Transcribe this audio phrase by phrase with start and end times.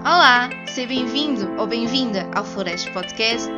[0.00, 3.48] Olá, seja bem-vindo ou bem-vinda ao Flores Podcast.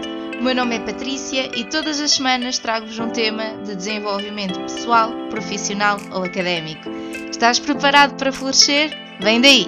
[0.41, 5.11] O meu nome é Patrícia e todas as semanas trago-vos um tema de desenvolvimento pessoal,
[5.29, 6.89] profissional ou académico.
[7.31, 8.91] Estás preparado para florescer?
[9.21, 9.67] Vem daí!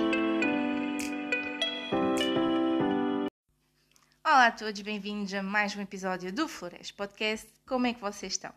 [4.24, 7.46] Olá a todos, bem-vindos a mais um episódio do Flores Podcast.
[7.66, 8.52] Como é que vocês estão?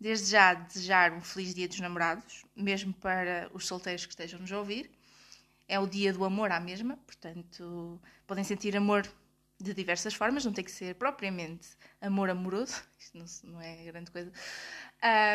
[0.00, 4.50] Desde já desejar um feliz dia dos namorados, mesmo para os solteiros que estejam nos
[4.50, 4.90] a ouvir.
[5.70, 9.06] É o dia do amor à mesma, portanto, podem sentir amor
[9.56, 11.68] de diversas formas, não tem que ser propriamente
[12.00, 14.32] amor amoroso, isto não, não é grande coisa.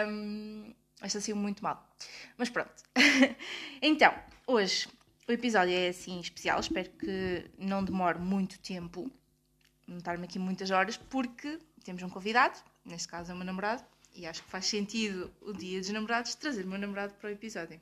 [0.05, 1.89] Um, acho assim muito mal.
[2.37, 2.83] Mas pronto.
[3.81, 4.13] então,
[4.45, 4.89] hoje
[5.25, 9.09] o episódio é assim especial, espero que não demore muito tempo,
[9.87, 13.85] não estar-me aqui muitas horas, porque temos um convidado, neste caso é o meu namorado,
[14.13, 17.31] e acho que faz sentido o dia dos namorados trazer o meu namorado para o
[17.31, 17.79] episódio.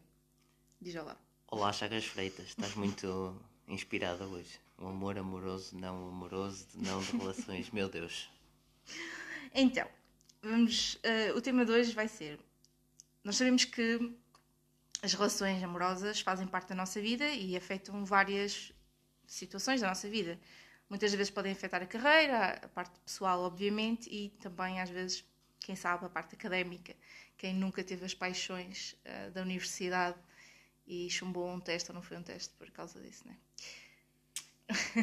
[0.80, 1.17] Diz lá.
[1.56, 4.60] Olá, Chagas Freitas, estás muito inspirada hoje.
[4.80, 8.28] Um amor amoroso, não amoroso, não de relações, meu Deus.
[9.54, 9.88] Então,
[10.42, 10.95] vamos.
[10.95, 12.40] Uh, o tema de hoje vai ser.
[13.23, 14.18] Nós sabemos que
[15.04, 18.73] as relações amorosas fazem parte da nossa vida e afetam várias
[19.28, 20.40] situações da nossa vida.
[20.90, 25.23] Muitas vezes podem afetar a carreira, a parte pessoal, obviamente, e também, às vezes,
[25.60, 26.95] quem sabe, a parte académica.
[27.38, 30.17] Quem nunca teve as paixões uh, da universidade
[30.86, 33.38] e chumbou um teste ou não foi um teste por causa disso, né?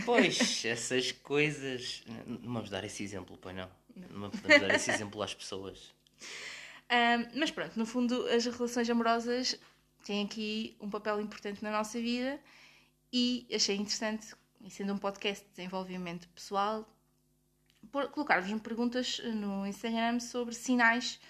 [0.05, 2.03] Pois, essas coisas.
[2.27, 3.71] Não vamos dar esse exemplo, pois não.
[3.95, 5.93] Não, não podemos dar esse exemplo às pessoas.
[6.91, 9.57] Um, mas pronto, no fundo, as relações amorosas
[10.05, 12.41] têm aqui um papel importante na nossa vida
[13.13, 16.85] e achei interessante, e sendo um podcast de desenvolvimento pessoal,
[18.13, 21.21] colocar-vos perguntas no Instagram sobre sinais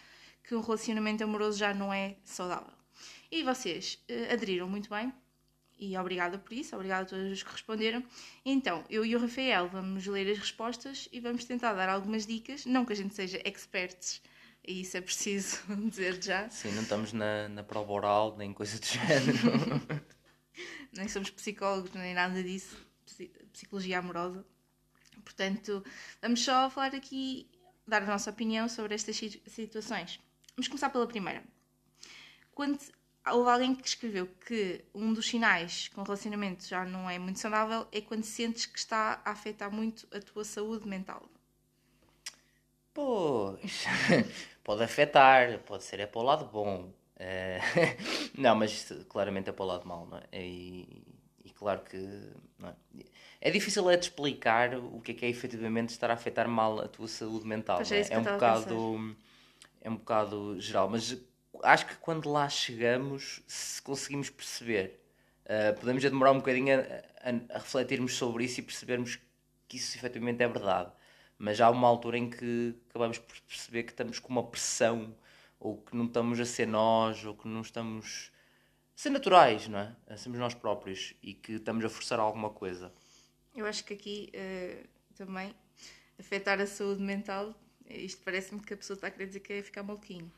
[0.42, 2.79] que um relacionamento amoroso já não é saudável.
[3.30, 5.12] E vocês uh, aderiram muito bem.
[5.78, 8.04] E obrigada por isso, obrigada a todos os que responderam.
[8.44, 12.66] Então, eu e o Rafael vamos ler as respostas e vamos tentar dar algumas dicas.
[12.66, 14.20] Não que a gente seja experts,
[14.66, 16.50] e isso é preciso dizer já.
[16.50, 19.38] Sim, não estamos na, na prova oral, nem coisa do género.
[20.92, 22.76] nem somos psicólogos, nem nada disso.
[23.52, 24.44] Psicologia amorosa.
[25.24, 25.82] Portanto,
[26.20, 27.48] vamos só falar aqui,
[27.86, 30.20] dar a nossa opinião sobre estas situações.
[30.54, 31.42] Vamos começar pela primeira.
[32.54, 32.78] Quando
[33.26, 37.38] houve alguém que escreveu que um dos sinais que um relacionamento já não é muito
[37.38, 41.22] saudável é quando sentes que está a afetar muito a tua saúde mental.
[42.92, 43.84] Pois,
[44.64, 46.92] pode afetar, pode ser é para o lado bom.
[47.16, 47.60] É...
[48.36, 50.24] não, mas claramente é para o lado mau, não é?
[50.32, 51.04] E,
[51.44, 51.96] e claro que
[52.64, 53.04] é?
[53.42, 53.50] é?
[53.50, 56.88] difícil é de explicar o que é que é efetivamente estar a afetar mal a
[56.88, 57.80] tua saúde mental.
[57.82, 58.14] É?
[58.14, 58.18] é?
[58.18, 59.16] um bocado
[59.82, 61.16] é um bocado geral, mas
[61.62, 65.00] acho que quando lá chegamos, se conseguimos perceber,
[65.44, 69.18] uh, podemos demorar um bocadinho a, a, a, refletirmos sobre isso e percebermos
[69.68, 70.90] que isso efetivamente é verdade.
[71.38, 75.14] Mas há uma altura em que acabamos por perceber que estamos com uma pressão,
[75.58, 78.30] ou que não estamos a ser nós, ou que não estamos
[78.96, 80.16] a ser naturais, não é?
[80.16, 82.92] Somos nós próprios e que estamos a forçar alguma coisa.
[83.54, 85.54] Eu acho que aqui uh, também
[86.18, 87.54] afetar a saúde mental,
[87.88, 90.30] isto parece-me que a pessoa está a querer dizer que é ficar maluquinho.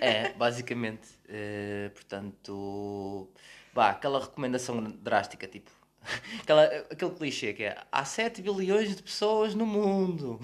[0.00, 1.08] É, basicamente.
[1.24, 3.28] Uh, portanto,
[3.74, 5.70] bah, aquela recomendação drástica, tipo,
[6.40, 10.40] aquela, aquele clichê que é há 7 bilhões de pessoas no mundo.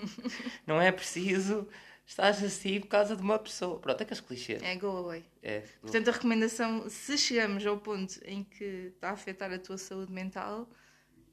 [0.66, 1.68] Não é preciso
[2.06, 3.78] estás assim por causa de uma pessoa.
[3.78, 4.62] Pronto, aqueles clichês.
[4.62, 5.24] É, go away.
[5.42, 9.78] É, Portanto, a recomendação, se chegamos ao ponto em que está a afetar a tua
[9.78, 10.68] saúde mental,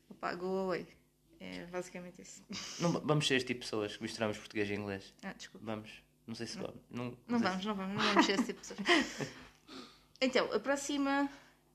[0.09, 0.87] opa, go away.
[1.39, 2.43] É basicamente isso.
[2.79, 5.13] Não, vamos ser este tipo de pessoas que misturamos português e inglês.
[5.23, 5.65] Ah, desculpa.
[5.65, 6.03] Vamos.
[6.31, 6.75] Não sei se vamos.
[6.89, 7.67] Não, não, não vamos, se...
[7.67, 9.27] não vamos, não vamos ser esse tipo de pessoas.
[10.23, 11.29] Então, a próxima,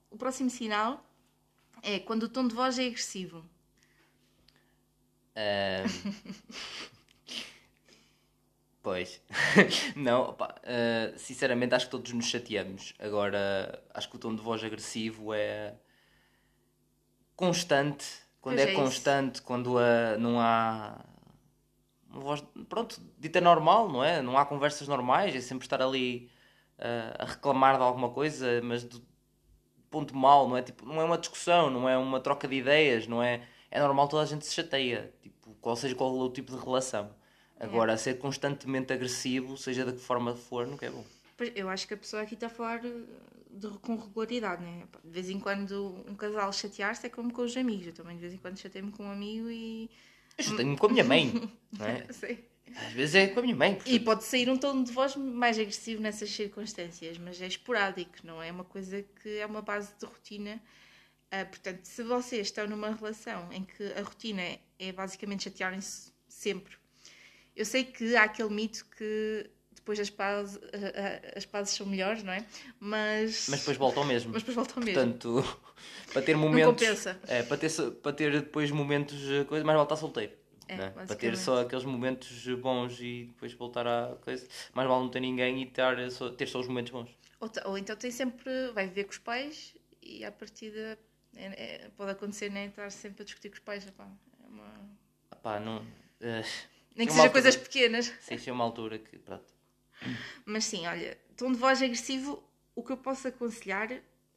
[0.09, 1.05] o próximo sinal
[1.83, 3.45] é quando o tom de voz é agressivo.
[5.37, 6.23] Um...
[8.83, 9.21] pois.
[9.95, 12.95] não, opa, uh, sinceramente acho que todos nos chateamos.
[12.99, 15.75] Agora, acho que o tom de voz agressivo é
[17.35, 18.07] constante.
[18.41, 21.05] Quando é, é, constante, quando uh, não há
[22.11, 24.23] uma voz, pronto, dita normal, não é?
[24.23, 26.31] Não há conversas normais, é sempre estar ali
[26.79, 29.03] uh, a reclamar de alguma coisa, mas do
[29.91, 30.63] ponto mal, não é?
[30.63, 33.43] Tipo, não é uma discussão, não é uma troca de ideias, não é?
[33.71, 37.11] É normal toda a gente se chateia, tipo, qual seja qual o tipo de relação.
[37.59, 37.97] Agora, é.
[37.97, 41.05] ser constantemente agressivo, seja de que forma for, nunca é bom.
[41.55, 44.85] Eu acho que a pessoa aqui está a falar de, com regularidade, né?
[45.03, 47.87] De vez em quando um casal chatear-se é como com os amigos.
[47.87, 49.91] Eu também de vez em quando chatei-me com um amigo e
[50.39, 52.07] eu tenho com a minha mãe, não é?
[52.13, 52.39] Sim.
[52.77, 53.75] Às vezes é com a minha mãe.
[53.75, 53.95] Portanto...
[53.95, 58.43] E pode sair um tom de voz mais agressivo nessas circunstâncias, mas é esporádico, não
[58.43, 60.61] é uma coisa que é uma base de rotina
[61.27, 66.13] Uh, portanto, se vocês estão numa relação em que a rotina é, é basicamente chatearem-se
[66.29, 66.77] sempre,
[67.55, 70.59] eu sei que há aquele mito que depois as pazes,
[71.35, 72.45] as pazes são melhores, não é?
[72.79, 74.33] Mas, mas depois voltam mesmo.
[74.33, 75.01] Mas depois voltam mesmo.
[75.01, 75.61] Portanto,
[76.13, 76.81] para ter momentos.
[76.83, 77.21] Não compensa.
[77.27, 77.71] É, para ter,
[78.03, 79.19] para ter depois momentos,
[79.49, 80.33] coisa, mais voltar solteiro.
[80.69, 80.91] É, né?
[80.91, 84.47] Para ter só aqueles momentos bons e depois voltar à coisa.
[84.75, 87.11] Mais vale não ter ninguém e ter só, ter só os momentos bons.
[87.41, 88.73] Ou, ou então tem sempre.
[88.73, 90.99] Vai viver com os pais e à partida
[91.37, 93.87] é, é, pode acontecer nem estar sempre a discutir com os pais.
[93.87, 94.09] Epá,
[94.43, 95.61] é uma...
[95.61, 96.45] Não, uh,
[96.97, 98.07] nem que sejam coisas pequenas.
[98.21, 99.19] Sim, é uma altura que.
[99.19, 99.45] Pronto.
[100.45, 102.43] Mas sim, olha, tom de voz agressivo,
[102.75, 103.89] o que eu posso aconselhar,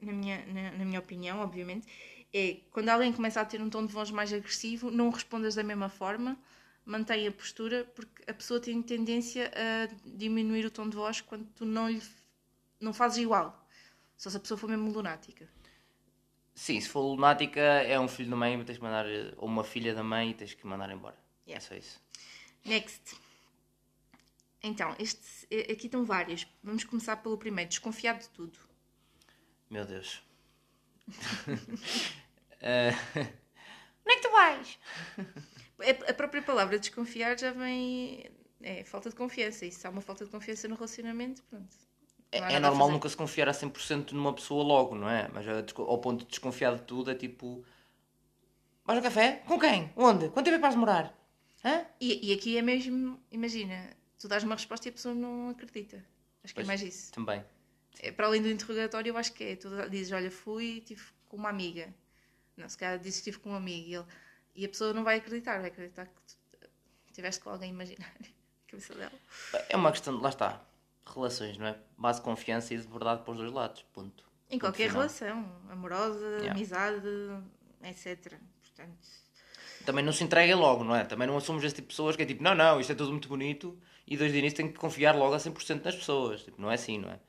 [0.01, 1.87] na minha, na, na minha opinião, obviamente,
[2.33, 5.63] é quando alguém começa a ter um tom de voz mais agressivo, não respondas da
[5.63, 6.37] mesma forma,
[6.85, 11.45] mantém a postura, porque a pessoa tem tendência a diminuir o tom de voz quando
[11.55, 12.01] tu não lhe
[12.79, 13.67] não fazes igual.
[14.15, 15.47] Só se a pessoa for mesmo lunática.
[16.53, 19.05] Sim, se for lunática, é um filho da mãe, tens que mandar,
[19.37, 21.17] ou uma filha da mãe e tens que mandar embora.
[21.47, 21.63] Yeah.
[21.63, 22.01] É só isso.
[22.65, 23.15] Next.
[24.61, 26.45] Então, este, aqui estão vários.
[26.61, 28.59] Vamos começar pelo primeiro, desconfiar de tudo.
[29.69, 30.21] Meu Deus.
[31.07, 31.19] uh...
[34.05, 34.79] Onde é que tu vais?
[36.07, 38.25] A própria palavra desconfiar já vem.
[38.61, 39.65] É falta de confiança.
[39.65, 41.77] E se há uma falta de confiança no relacionamento, pronto.
[42.31, 45.27] É, é normal nunca se confiar a 100% numa pessoa logo, não é?
[45.33, 45.45] Mas
[45.75, 47.63] ao ponto de desconfiar de tudo é tipo.
[48.85, 49.43] Vais ao café?
[49.47, 49.91] Com quem?
[49.95, 50.29] Onde?
[50.29, 51.13] Quanto tempo é vais demorar?
[51.63, 51.85] Hã?
[51.99, 55.97] E, e aqui é mesmo, imagina, tu dás uma resposta e a pessoa não acredita.
[56.43, 57.11] Acho que pois, é mais isso.
[57.11, 57.43] Também.
[57.99, 59.55] É, para além do interrogatório, eu acho que é.
[59.55, 61.93] Tu dizes, olha, fui e estive com uma amiga.
[62.55, 64.05] Não, se calhar dizes que estive com um amigo e, ele,
[64.55, 66.69] e a pessoa não vai acreditar, vai acreditar que tu
[67.07, 68.39] estiveste com alguém imaginário.
[68.69, 69.11] cabeça dela.
[69.69, 70.61] É uma questão de, lá está,
[71.05, 71.77] relações, não é?
[71.97, 73.83] Base de confiança e de verdade para os dois lados.
[73.93, 74.23] Ponto.
[74.49, 75.01] Em Ponto qualquer final.
[75.01, 76.51] relação, amorosa, yeah.
[76.51, 77.07] amizade,
[77.83, 78.37] etc.
[78.61, 79.07] Portanto.
[79.85, 81.03] Também não se entrega logo, não é?
[81.03, 83.11] Também não somos esse tipo de pessoas que é tipo, não, não, isto é tudo
[83.11, 86.43] muito bonito e desde o início tem que confiar logo a 100% nas pessoas.
[86.43, 87.19] Tipo, não é assim, não é?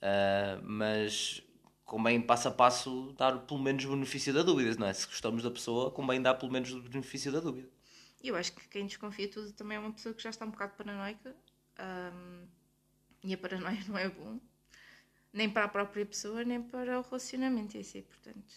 [0.00, 1.42] Uh, mas
[1.84, 4.92] convém passo a passo dar pelo menos o benefício da dúvida, não é?
[4.92, 7.68] Se gostamos da pessoa, convém dar pelo menos o benefício da dúvida.
[8.22, 10.74] Eu acho que quem desconfia tudo também é uma pessoa que já está um bocado
[10.76, 11.34] paranoica.
[11.78, 12.46] Um
[13.22, 14.40] e a paranoia não é bom,
[15.32, 18.02] nem para a própria pessoa, nem para o relacionamento em si.
[18.02, 18.52] Portanto,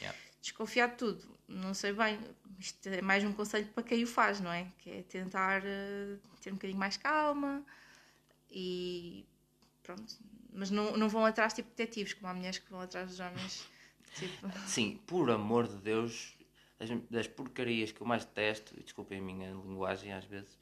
[0.00, 0.18] yeah.
[0.40, 1.38] desconfiar de tudo.
[1.48, 2.20] Não sei bem,
[2.58, 4.70] isto é mais um conselho para quem o faz, não é?
[4.78, 7.64] Que é tentar uh, ter um bocadinho mais calma
[8.50, 9.26] e
[9.82, 10.18] pronto.
[10.52, 13.66] Mas não, não vão atrás tipo detetives, como há mulheres que vão atrás dos homens.
[14.14, 14.50] Tipo...
[14.66, 16.34] Sim, por amor de Deus,
[16.78, 20.58] das, das porcarias que eu mais detesto, e desculpem a minha linguagem às vezes.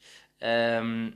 [0.83, 1.11] Um,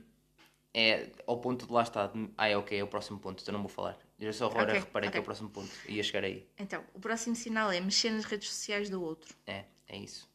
[0.76, 2.10] é ao ponto de lá está.
[2.36, 3.96] Ah, é ok, é o próximo ponto, então não vou falar.
[4.18, 5.12] Eu só agora okay, reparei okay.
[5.12, 5.70] que é o próximo ponto.
[5.88, 6.48] Ia chegar aí.
[6.58, 9.32] Então, o próximo sinal é mexer nas redes sociais do outro.
[9.46, 10.28] É, é isso.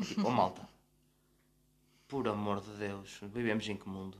[0.00, 0.68] É tipo, oh malta.
[2.08, 4.18] Por amor de Deus, vivemos em que mundo?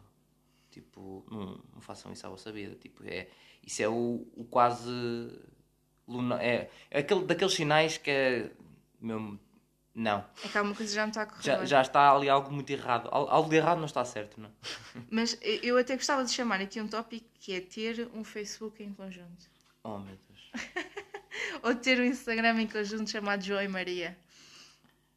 [0.78, 2.76] Tipo, não, não façam isso à vossa vida.
[2.76, 3.26] Tipo, é,
[3.66, 4.88] isso é o, o quase.
[6.06, 8.50] Luna, é, é aquele, daqueles sinais que é
[9.00, 9.40] mesmo
[9.92, 10.24] não.
[10.44, 11.42] É que alguma coisa já não está a correr.
[11.42, 13.08] Já, já está ali algo muito errado.
[13.10, 14.52] Algo de errado não está certo, não?
[15.10, 18.94] Mas eu até gostava de chamar aqui um tópico que é ter um Facebook em
[18.94, 19.50] conjunto.
[19.82, 20.52] Oh meu Deus.
[21.64, 24.16] Ou ter um Instagram em conjunto chamado João e Maria.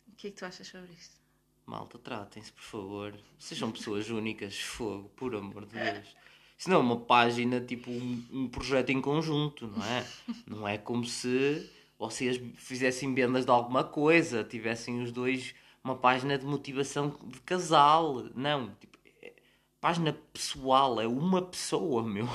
[0.07, 1.20] O que é que tu achas sobre isto?
[1.65, 3.13] Malta, tratem-se, por favor.
[3.39, 6.15] Sejam pessoas únicas, fogo, por amor de Deus.
[6.57, 10.07] Isso não é uma página, tipo um, um projeto em conjunto, não é?
[10.45, 16.37] Não é como se vocês fizessem vendas de alguma coisa, tivessem os dois uma página
[16.37, 18.29] de motivação de casal.
[18.35, 19.33] Não, tipo, é,
[19.79, 22.27] página pessoal, é uma pessoa, meu.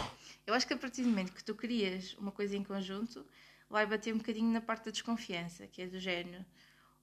[0.47, 3.25] Eu acho que a partir do momento que tu crias uma coisa em conjunto,
[3.69, 6.45] vai bater um bocadinho na parte da desconfiança, que é do género.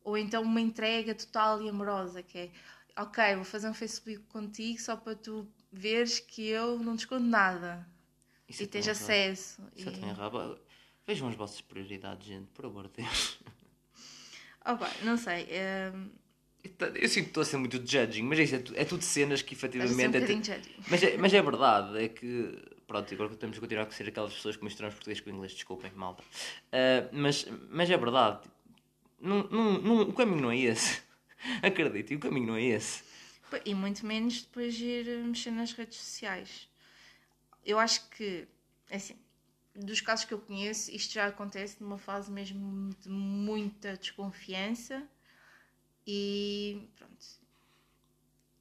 [0.03, 2.51] Ou então uma entrega total e amorosa, que é
[2.97, 7.25] ok, vou fazer um Facebook contigo só para tu veres que eu não te escondo
[7.25, 7.87] nada.
[8.47, 9.61] Isso e é tens acesso.
[9.75, 10.03] Isso é e...
[10.03, 10.59] é errado.
[11.05, 13.39] Vejam as vossas prioridades, gente, por amor de Deus.
[14.65, 15.47] Opa, não sei.
[15.93, 16.09] Um...
[16.95, 19.41] Eu sinto que estou a ser muito judging, mas é, isso, é, tu, tudo cenas
[19.41, 20.17] que efetivamente.
[20.17, 22.57] Um é mas, é, mas é verdade, é que.
[22.87, 25.91] Pronto, agora temos que continuar a ser aquelas pessoas que misturamos português com inglês, desculpem,
[25.93, 26.23] malta.
[26.23, 28.47] Uh, mas, mas é verdade.
[29.23, 31.01] Não, não, não, o caminho não é esse.
[31.63, 33.03] Acreditem, o caminho não é esse.
[33.65, 36.67] E muito menos depois ir mexer nas redes sociais.
[37.65, 38.45] Eu acho que,
[38.89, 39.15] é assim,
[39.73, 45.07] dos casos que eu conheço, isto já acontece numa fase mesmo de muita desconfiança
[46.05, 47.25] e pronto.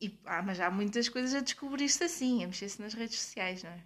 [0.00, 3.70] E, ah, mas há muitas coisas a descobrir-se assim, a mexer-se nas redes sociais, não
[3.70, 3.80] é?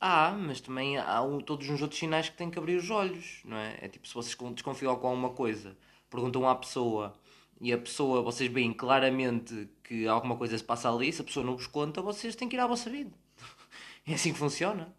[0.00, 3.40] Há, mas também há um- todos uns outros sinais que têm que abrir os olhos,
[3.44, 3.78] não é?
[3.80, 5.76] É tipo, se vocês con- desconfiam com alguma coisa,
[6.10, 7.14] perguntam à pessoa
[7.60, 11.44] e a pessoa, vocês veem claramente que alguma coisa se passa ali, se a pessoa
[11.46, 13.10] não vos conta, vocês têm que ir à vossa vida.
[14.08, 14.94] É assim que funciona.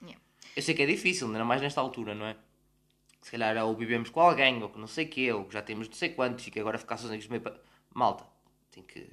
[0.00, 0.20] Yeah.
[0.54, 2.36] Eu sei que é difícil, ainda mais nesta altura, não é?
[3.20, 5.60] Se calhar ou vivemos com alguém, ou que não sei o quê, ou que já
[5.62, 7.42] temos não sei quantos e que agora ficar sozinhos meio.
[7.92, 8.24] Malta,
[8.70, 9.08] tem que...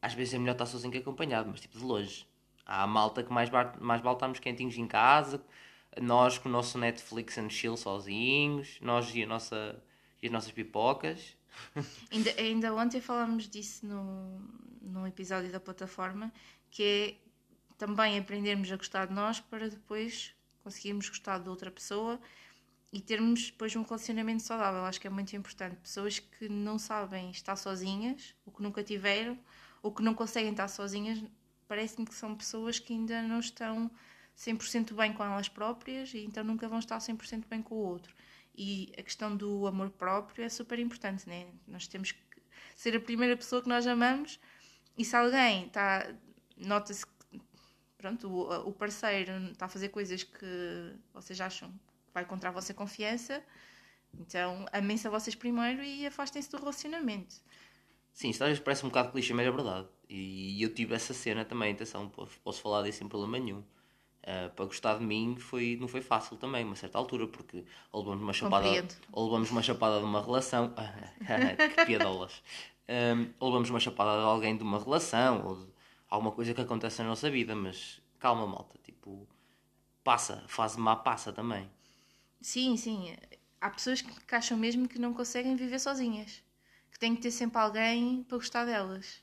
[0.00, 2.26] Às vezes é melhor estar sozinho que acompanhado, mas tipo de longe.
[2.68, 3.48] Há a malta que mais,
[3.80, 5.42] mais vale estarmos quentinhos em casa,
[5.98, 9.82] nós com o nosso Netflix and chill sozinhos, nós e, a nossa...
[10.22, 11.34] e as nossas pipocas.
[12.12, 14.40] Ainda, ainda ontem falámos disso no,
[14.80, 16.32] num episódio da plataforma,
[16.70, 17.14] que é
[17.78, 20.32] também aprendermos a gostar de nós para depois
[20.62, 22.20] conseguirmos gostar de outra pessoa
[22.92, 24.84] e termos depois um relacionamento saudável.
[24.84, 25.76] Acho que é muito importante.
[25.76, 29.38] Pessoas que não sabem estar sozinhas, ou que nunca tiveram,
[29.82, 31.22] ou que não conseguem estar sozinhas,
[31.68, 33.90] parece-me que são pessoas que ainda não estão
[34.36, 38.14] 100% bem com elas próprias e então nunca vão estar 100% bem com o outro.
[38.56, 41.46] E a questão do amor próprio é super importante, né?
[41.66, 42.18] Nós temos que
[42.74, 44.40] ser a primeira pessoa que nós amamos
[44.96, 46.12] e se alguém está,
[46.56, 47.40] nota-se que
[47.96, 52.72] pronto, o, parceiro está a fazer coisas que vocês acham que vai contra a vossa
[52.72, 53.42] confiança,
[54.18, 57.36] então amem-se a vocês primeiro e afastem-se do relacionamento.
[58.12, 59.88] Sim, isto às vezes parece um bocado clichê, mas é verdade.
[60.08, 62.08] E eu tive essa cena também, atenção,
[62.42, 63.62] posso falar disso sem problema nenhum.
[64.26, 68.00] Ah, para gostar de mim foi, não foi fácil também, uma certa altura, porque ou
[68.02, 68.94] levamos uma chapada, Compreendo.
[69.12, 72.42] ou levamos uma chapada de uma relação, que piadolas,
[72.88, 75.66] um, ou levamos uma chapada de alguém de uma relação, ou de
[76.10, 79.26] alguma coisa que acontece na nossa vida, mas calma malta, tipo,
[80.04, 81.70] passa, fase má passa também.
[82.40, 83.14] Sim, sim.
[83.60, 86.42] Há pessoas que acham mesmo que não conseguem viver sozinhas,
[86.92, 89.22] que têm que ter sempre alguém para gostar delas.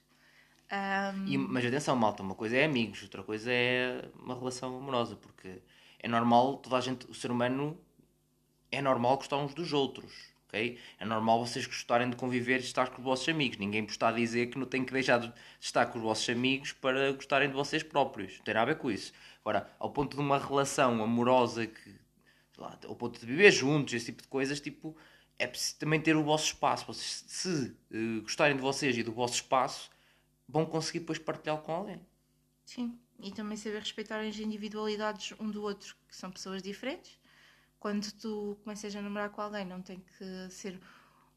[0.75, 5.15] Ahm, E- mas atenção, malta, uma coisa é amigos, outra coisa é uma relação amorosa,
[5.15, 5.61] porque
[5.99, 7.77] é normal, toda a gente, o ser humano
[8.71, 10.77] é normal gostar uns dos outros, ok?
[10.99, 13.57] É normal vocês gostarem de conviver e estar com os vossos amigos.
[13.57, 16.27] Ninguém vos está a dizer que não tem que deixar de estar com os vossos
[16.29, 18.37] amigos para gostarem de vocês próprios.
[18.37, 19.13] Não tem nada a ver com isso.
[19.41, 21.95] Agora, ao ponto de uma relação amorosa que,
[22.57, 24.95] lá, ao ponto de viver juntos, esse tipo de coisas, tipo,
[25.39, 26.85] é preciso também ter o vosso espaço.
[26.85, 29.89] Vocês, se eh, gostarem de vocês e do vosso espaço,
[30.47, 32.01] vão conseguir depois partilhá-lo com alguém.
[32.65, 37.17] Sim, e também saber respeitar as individualidades um do outro, que são pessoas diferentes.
[37.79, 40.79] Quando tu começas a namorar com alguém, não tem que ser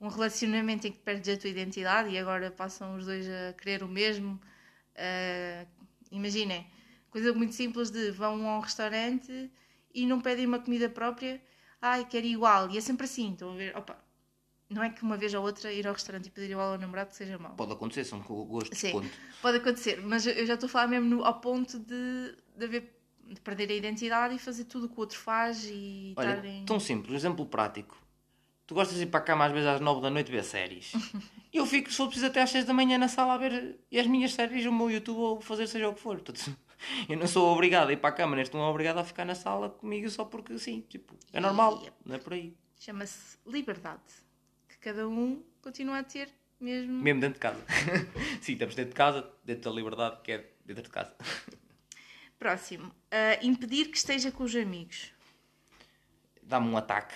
[0.01, 3.83] um relacionamento em que perdes a tua identidade e agora passam os dois a querer
[3.83, 4.41] o mesmo.
[4.97, 5.67] Ah,
[6.13, 6.67] Imaginem,
[7.11, 9.51] coisa muito simples de vão a um restaurante
[9.95, 11.43] e não pedem uma comida própria,
[11.83, 13.99] ai, quero igual, e é sempre assim, estão a ver, opa,
[14.71, 17.11] não é que uma vez ou outra ir ao restaurante e pedir igual ao namorado
[17.11, 17.53] que seja mau.
[17.55, 19.09] Pode acontecer, são com gostos, Sim, ponto.
[19.41, 23.01] pode acontecer, mas eu já estou a falar mesmo no- ao ponto de, de, haver,
[23.27, 26.65] de perder a identidade e fazer tudo o que o outro faz e Olha, estarem.
[26.67, 27.97] tão simples, um exemplo prático.
[28.67, 30.93] Tu gostas de ir para a cama às vezes às 9 da noite ver séries.
[31.51, 33.79] E eu fico, se for preciso, até às 6 da manhã na sala a ver
[33.91, 36.21] e as minhas séries, o meu YouTube ou fazer seja o que for.
[37.09, 39.35] Eu não sou obrigado a ir para a cama, não é obrigado a ficar na
[39.35, 40.85] sala comigo só porque sim.
[40.89, 41.93] Tipo, é normal, Yep.
[42.05, 42.55] não é por aí.
[42.79, 44.01] Chama-se liberdade,
[44.89, 47.03] cada um continua a ter mesmo.
[47.03, 47.63] Mesmo dentro de casa.
[48.41, 51.15] sim, estamos dentro de casa, dentro da liberdade que é dentro de casa.
[52.39, 55.13] Próximo, ah, impedir que esteja com os amigos.
[56.43, 57.15] Dá-me um ataque.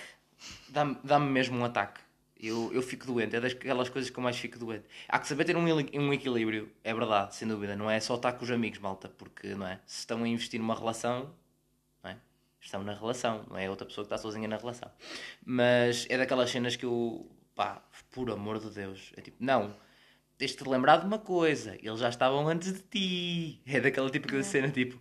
[0.69, 1.99] Dá-me dá-me mesmo um ataque.
[2.39, 4.85] Eu, eu fico doente, é daquelas coisas que eu mais fico doente.
[5.07, 7.75] Há que saber ter um, um equilíbrio, é verdade, sem dúvida.
[7.75, 9.79] Não é só estar com os amigos, malta, porque não é?
[9.87, 11.33] Se estão a investir numa relação,
[12.03, 12.17] não é?
[12.61, 14.91] Estão na relação, não é outra pessoa que está sozinha na relação.
[15.43, 17.81] Mas é daquelas cenas que eu, pá,
[18.11, 19.75] por amor de Deus, é tipo, não,
[20.37, 23.61] tens de lembrar de uma coisa, eles já estavam antes de ti.
[23.65, 24.99] É daquela típica cena tipo,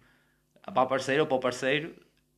[0.62, 1.94] para a parceira ou para o parceiro,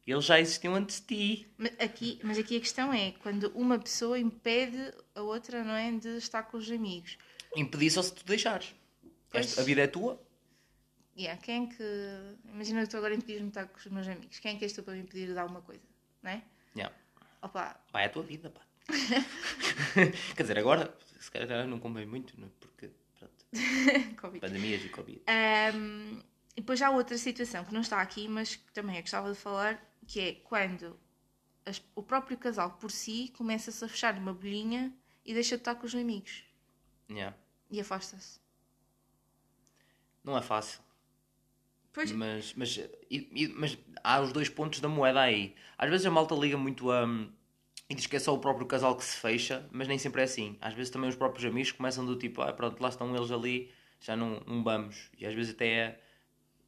[0.06, 1.54] eles já existiam antes de ti.
[1.56, 5.90] Mas aqui, mas aqui a questão é quando uma pessoa impede a outra, não é?
[5.92, 7.16] De estar com os amigos.
[7.56, 8.75] Impedir só se tu deixares.
[9.30, 9.59] Pois.
[9.59, 10.21] A vida é tua.
[11.16, 12.49] Yeah, quem é que.
[12.52, 14.38] Imagina que tu agora impedires-me de estar com os meus amigos.
[14.40, 15.83] Quem é que és tu para me impedir de alguma coisa?
[16.23, 16.42] Não é?
[16.76, 16.94] Yeah.
[17.40, 18.62] Opa, Pá, é a tua vida, pá.
[20.37, 22.50] Quer dizer, agora, se calhar não convém muito, não é?
[22.61, 23.47] porque, pronto,
[24.41, 25.23] pandemias e Covid.
[25.76, 26.21] Um,
[26.57, 29.38] e depois há outra situação que não está aqui, mas que também eu gostava de
[29.38, 30.99] falar, que é quando
[31.67, 34.93] as- o próprio casal por si começa-se a fechar numa bolhinha
[35.25, 36.45] e deixa de estar com os amigos
[37.11, 37.37] Yeah.
[37.71, 38.38] e afasta-se.
[40.23, 40.81] Não é fácil.
[41.93, 42.76] Pois, Mas, mas,
[43.11, 45.55] e- e- mas há os dois pontos da moeda aí.
[45.79, 47.07] Às vezes a malta liga muito a.
[47.88, 50.25] E diz que é só o próprio casal que se fecha, mas nem sempre é
[50.25, 50.57] assim.
[50.61, 53.71] Às vezes também os próprios amigos começam do tipo, ah, pronto, lá estão eles ali,
[54.00, 55.11] já não, não vamos.
[55.19, 56.00] E às vezes até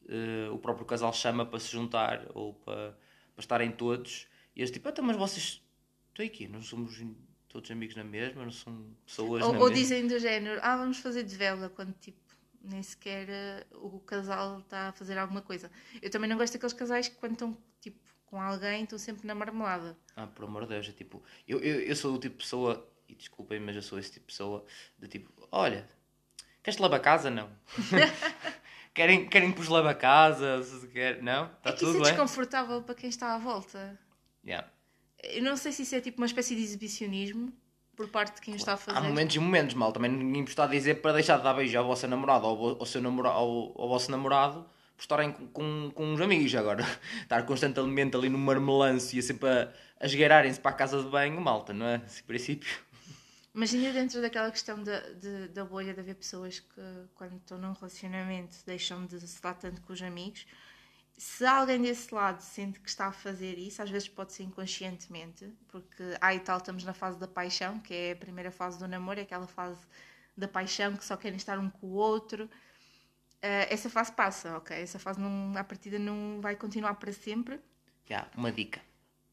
[0.03, 2.91] uh, o próprio casal chama para se juntar ou para,
[3.35, 4.27] para estarem todos.
[4.55, 5.63] E eles tipo, então, mas vocês
[6.09, 7.03] estão aqui, não somos
[7.49, 9.75] todos amigos na mesma, não são pessoas ou, na ou mesma.
[9.75, 12.27] dizem do género, ah, vamos fazer de vela quando tipo
[12.63, 15.71] nem sequer uh, o casal está a fazer alguma coisa.
[16.03, 19.35] Eu também não gosto daqueles casais que quando estão tipo com alguém estão sempre na
[19.35, 19.97] marmelada.
[20.14, 22.87] Ah, por amor de Deus, é tipo, eu, eu, eu sou o tipo de pessoa,
[23.09, 24.64] e desculpem, mas eu sou esse tipo de pessoa,
[24.99, 25.87] de tipo, olha,
[26.62, 27.30] queres lavar a casa?
[27.30, 27.49] Não.
[28.92, 30.62] querem, querem que vos lave a casa?
[30.62, 31.23] Se quer...
[31.23, 31.47] Não?
[31.47, 32.12] Está é que tudo isso é bem?
[32.12, 33.99] desconfortável para quem está à volta.
[34.45, 34.68] Yeah.
[35.23, 37.52] Eu não sei se isso é tipo uma espécie de exibicionismo
[37.97, 38.99] por parte de quem o está a fazer.
[38.99, 39.92] Há momentos e momentos, mal.
[39.92, 42.80] Também ninguém está a dizer para deixar de dar beijo à vossa namorada ou ao,
[42.80, 44.66] ao seu namora, ao, ao vosso namorado
[44.97, 46.85] por estarem com, com, com uns amigos agora.
[47.23, 51.41] Estar constantemente ali no marmelanço e sempre a, a esgueirarem-se para a casa de banho,
[51.41, 52.03] malta, não é?
[52.07, 52.87] Esse princípio.
[53.55, 56.83] Imagina dentro daquela questão da, de, da bolha de haver pessoas que,
[57.15, 60.47] quando estão num relacionamento, deixam de se dar tanto com os amigos.
[61.17, 65.50] Se alguém desse lado sente que está a fazer isso, às vezes pode ser inconscientemente,
[65.69, 69.21] porque aí tal estamos na fase da paixão, que é a primeira fase do namoro,
[69.21, 69.81] é aquela fase
[70.37, 72.50] da paixão que só querem estar um com o outro.
[73.47, 74.76] Uh, essa fase passa, ok?
[74.76, 77.61] Essa fase não, à partida não vai continuar para sempre.
[78.09, 78.81] Já, uma dica.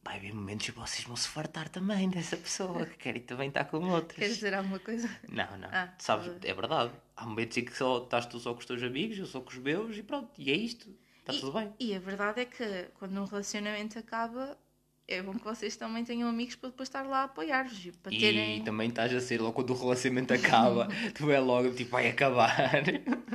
[0.03, 3.65] Vai haver momentos que vocês vão se fartar também dessa pessoa que querem também estar
[3.65, 4.19] com outras.
[4.19, 5.09] Queres dizer alguma coisa?
[5.29, 5.69] Não, não.
[5.71, 6.91] Ah, Sabes, é verdade.
[7.15, 9.49] Há momentos em que só, estás tu só com os teus amigos, eu só com
[9.49, 10.29] os meus e pronto.
[10.37, 10.93] E é isto.
[11.19, 11.73] Está e, tudo bem.
[11.79, 14.57] E a verdade é que quando um relacionamento acaba,
[15.07, 17.85] é bom que vocês também tenham amigos para depois estar lá a apoiar-vos.
[17.85, 18.57] e Para terem...
[18.59, 22.09] E também estás a ser logo quando o relacionamento acaba, tu é logo tipo, vai
[22.09, 22.71] acabar.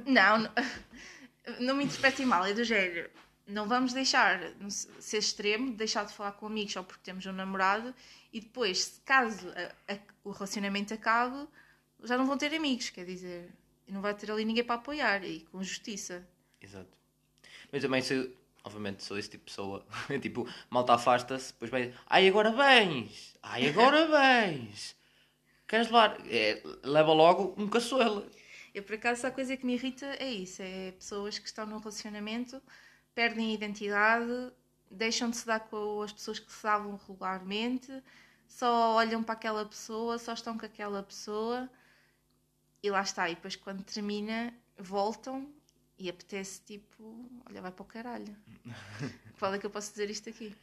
[0.06, 0.50] Não, não,
[1.60, 3.10] não me interpretem mal, é do género.
[3.46, 4.40] Não vamos deixar
[4.98, 7.94] ser extremo, deixar de falar com amigos só porque temos um namorado
[8.32, 11.46] e depois, se caso a, a, o relacionamento acabe,
[12.04, 13.48] já não vão ter amigos, quer dizer,
[13.86, 16.26] não vai ter ali ninguém para apoiar e com justiça.
[16.60, 16.90] Exato.
[17.72, 18.28] Mas também sou,
[18.68, 19.84] obviamente, sou esse tipo de pessoa.
[20.20, 24.06] tipo, malta afasta-se, depois vai ai agora vens, ai agora
[24.46, 24.94] vens.
[25.66, 26.18] Queres levar?
[26.26, 28.26] É, leva logo um caçoela.
[28.74, 31.78] Eu, por acaso, a coisa que me irrita é isso: é pessoas que estão num
[31.78, 32.62] relacionamento,
[33.14, 34.52] perdem a identidade,
[34.90, 38.02] deixam de se dar com as pessoas que se davam regularmente,
[38.46, 41.68] só olham para aquela pessoa, só estão com aquela pessoa
[42.82, 43.28] e lá está.
[43.28, 45.52] E depois, quando termina, voltam
[45.98, 48.36] e apetece tipo, olha, vai para o caralho.
[49.38, 50.54] Qual é que eu posso dizer isto aqui?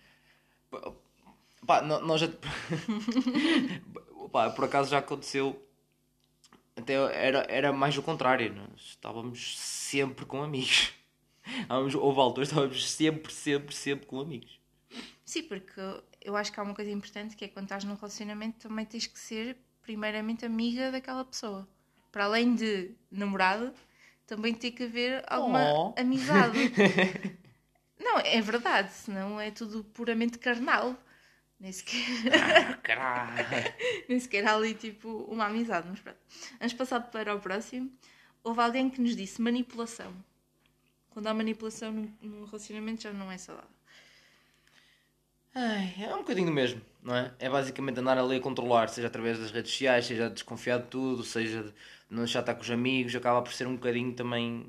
[1.66, 2.28] Pá, nós já.
[4.32, 5.62] Pá, por acaso já aconteceu.
[6.76, 8.54] Até era, era mais o contrário.
[8.54, 10.94] Nós estávamos sempre com amigos.
[11.70, 14.60] Houve alturas, estávamos sempre, sempre, sempre com amigos.
[15.24, 15.82] Sim, porque
[16.22, 19.08] eu acho que há uma coisa importante que é quando estás num relacionamento também tens
[19.08, 21.68] que ser primeiramente amiga daquela pessoa.
[22.12, 23.74] Para além de namorado,
[24.26, 25.96] também tem que haver alguma oh.
[25.98, 26.58] amizade.
[28.00, 30.96] não, é verdade, senão é tudo puramente carnal.
[31.60, 32.80] Nem sequer.
[32.84, 33.46] Caralho!
[34.10, 35.88] Nem sequer há ali tipo uma amizade.
[35.90, 36.18] Mas pronto.
[36.60, 37.92] Vamos passar para o próximo.
[38.44, 40.14] Houve alguém que nos disse manipulação.
[41.10, 43.70] Quando há manipulação no relacionamento já não é saudável.
[45.56, 47.32] Ai, é um bocadinho do mesmo, não é?
[47.40, 51.24] É basicamente andar ali a controlar, seja através das redes sociais, seja desconfiar de tudo,
[51.24, 51.74] seja de
[52.10, 54.66] não deixar estar com os amigos, acaba por ser um bocadinho também.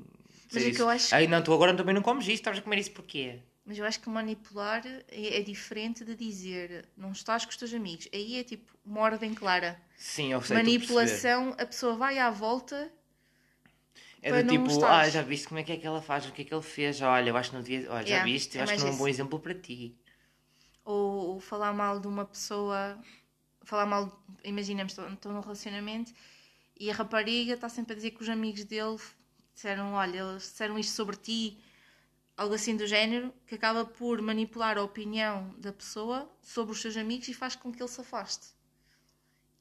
[0.51, 1.13] Mas é que eu acho.
[1.13, 3.39] Ai, não, tu agora também não comes isto, estás a comer isso porquê?
[3.65, 7.73] Mas eu acho que manipular é, é, diferente de dizer não estás com os teus
[7.73, 8.07] amigos.
[8.13, 9.77] Aí é tipo uma ordem clara.
[9.97, 10.55] Sim, eu sei.
[10.55, 12.89] Manipulação, a pessoa vai à volta.
[14.21, 16.43] É do tipo, ah, já viste como é que é que ela faz, o que
[16.43, 17.91] é que ele fez, olha, eu acho que não devia.
[17.91, 19.93] Olha, yeah, já viste, eu é acho que não é um bom exemplo para ti.
[20.89, 22.97] Ou, falar mal de uma pessoa,
[23.63, 26.13] falar mal, imaginemos, estou num relacionamento
[26.79, 28.97] e a rapariga está sempre a dizer que os amigos dele
[29.53, 31.57] disseram, olha, eles disseram isto sobre ti,
[32.37, 36.95] algo assim do género, que acaba por manipular a opinião da pessoa sobre os seus
[36.95, 38.47] amigos e faz com que ele se afaste.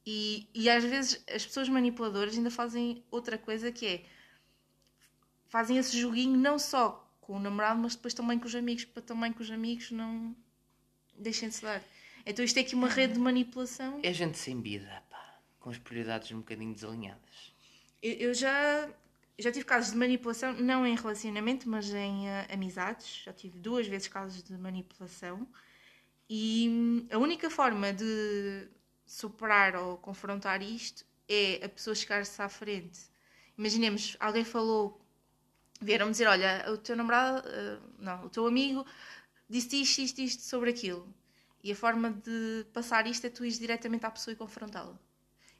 [0.06, 4.04] E, e às vezes as pessoas manipuladoras ainda fazem outra coisa que é
[5.48, 9.02] fazem esse joguinho não só com o namorado, mas depois também com os amigos, para
[9.02, 10.36] também que os amigos não
[11.18, 11.82] deixem de se dar.
[12.24, 14.00] Então isto é aqui uma rede de manipulação.
[14.02, 17.54] É gente sem vida, pá, com as prioridades um bocadinho desalinhadas.
[18.02, 18.88] Eu, eu já,
[19.38, 23.22] já tive casos de manipulação, não em relacionamento, mas em uh, amizades.
[23.24, 25.46] Já tive duas vezes casos de manipulação.
[26.28, 28.68] E hum, a única forma de
[29.06, 32.98] superar ou confrontar isto é a pessoa chegar-se à frente.
[33.56, 35.00] Imaginemos, alguém falou
[35.80, 38.84] vieram-me dizer: Olha, o teu namorado, uh, não, o teu amigo
[39.48, 41.12] disse isto, isto, isto sobre aquilo.
[41.62, 44.98] E a forma de passar isto é tu ires diretamente à pessoa e confrontá-la.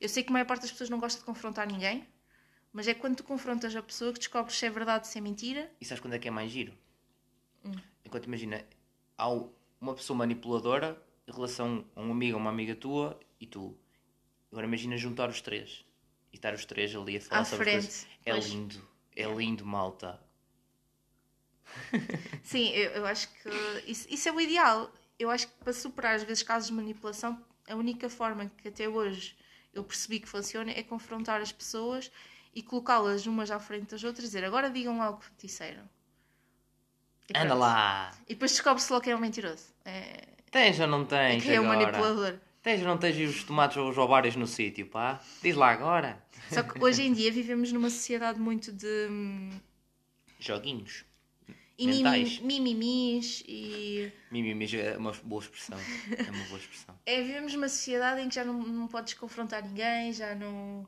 [0.01, 2.07] Eu sei que a maior parte das pessoas não gosta de confrontar ninguém,
[2.73, 5.73] mas é quando tu confrontas a pessoa que descobres se é verdade, se é mentira.
[5.81, 6.73] E sabes quando é que é mais giro?
[8.05, 8.65] Enquanto imagina,
[9.19, 9.29] há
[9.81, 13.77] uma pessoa manipuladora em relação a um amigo ou uma amiga tua e tu.
[14.53, 15.85] Agora imagina juntar os três
[16.33, 18.07] e estar os três ali a falar À sobre frente, coisas.
[18.25, 18.47] É pois.
[18.47, 20.21] lindo, é lindo, malta.
[22.43, 23.49] Sim, eu, eu acho que
[23.91, 24.91] isso, isso é o ideal.
[25.19, 28.89] Eu acho que para superar às vezes casos de manipulação, a única forma que até
[28.89, 29.37] hoje
[29.73, 32.11] eu percebi que funciona é confrontar as pessoas
[32.55, 35.89] e colocá-las umas à frente das outras e dizer agora digam lá o que disseram.
[37.29, 37.61] E Anda pronto.
[37.61, 38.11] lá!
[38.27, 39.65] E depois descobre-se logo quem é o mentiroso.
[39.85, 41.43] É, Tens ou não tens?
[41.43, 41.79] quem é o agora?
[41.79, 42.41] manipulador.
[42.63, 45.21] Tens ou não tens os tomates ou os ovários no sítio, pá?
[45.43, 46.25] Diz lá agora.
[46.51, 49.51] Só que hoje em dia vivemos numa sociedade muito de hum,
[50.39, 51.05] Joguinhos.
[51.79, 52.39] E Mentais.
[52.41, 55.79] mimimis e Mimimis é uma boa expressão.
[56.27, 56.99] É uma boa expressão.
[57.07, 60.87] é, vivemos numa sociedade em que já não, não podes confrontar ninguém, já não.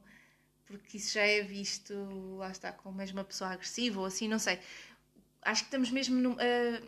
[0.67, 1.95] Porque isso já é visto,
[2.37, 4.59] lá está, como mesmo uma pessoa agressiva ou assim, não sei.
[5.43, 6.33] Acho que estamos mesmo num.
[6.39, 6.83] ah,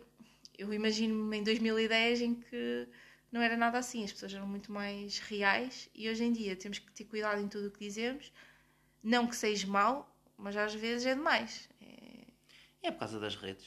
[0.57, 2.87] eu imagino-me em 2010 em que
[3.31, 6.77] não era nada assim, as pessoas eram muito mais reais e hoje em dia temos
[6.77, 8.31] que ter cuidado em tudo o que dizemos.
[9.03, 11.67] Não que seja mau, mas às vezes é demais.
[11.81, 12.27] É-
[12.83, 13.65] É por causa das redes.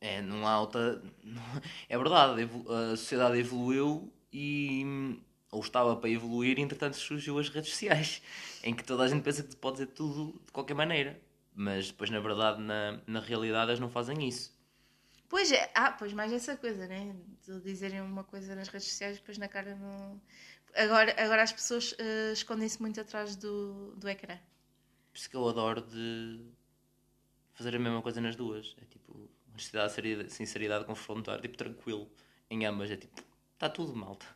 [0.00, 0.60] É, não há
[1.24, 1.42] não-
[1.88, 2.42] É verdade,
[2.92, 5.18] a sociedade evoluiu e.
[5.50, 8.20] Ou estava para evoluir, e entretanto surgiu as redes sociais,
[8.62, 11.18] em que toda a gente pensa que pode dizer tudo de qualquer maneira.
[11.54, 14.56] Mas depois, na verdade, na, na realidade, elas não fazem isso.
[15.28, 17.16] Pois é, ah, pois mais essa coisa, né?
[17.46, 20.20] De dizerem uma coisa nas redes sociais e depois na cara não.
[20.74, 24.36] Agora, agora as pessoas eh, escondem-se muito atrás do, do ecrã.
[25.10, 26.40] Por isso que eu adoro de
[27.54, 28.76] fazer a mesma coisa nas duas.
[28.80, 32.08] É tipo, honestidade, sinceridade, confrontar, tipo, tranquilo
[32.50, 32.90] em ambas.
[32.90, 33.22] É tipo,
[33.54, 34.26] está tudo malta.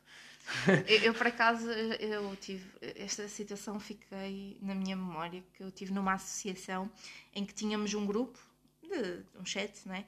[0.89, 2.69] Eu, eu, por acaso, eu tive.
[2.97, 6.91] Esta situação fiquei na minha memória, que eu tive numa associação
[7.33, 8.39] em que tínhamos um grupo,
[8.83, 10.05] de um chat, né?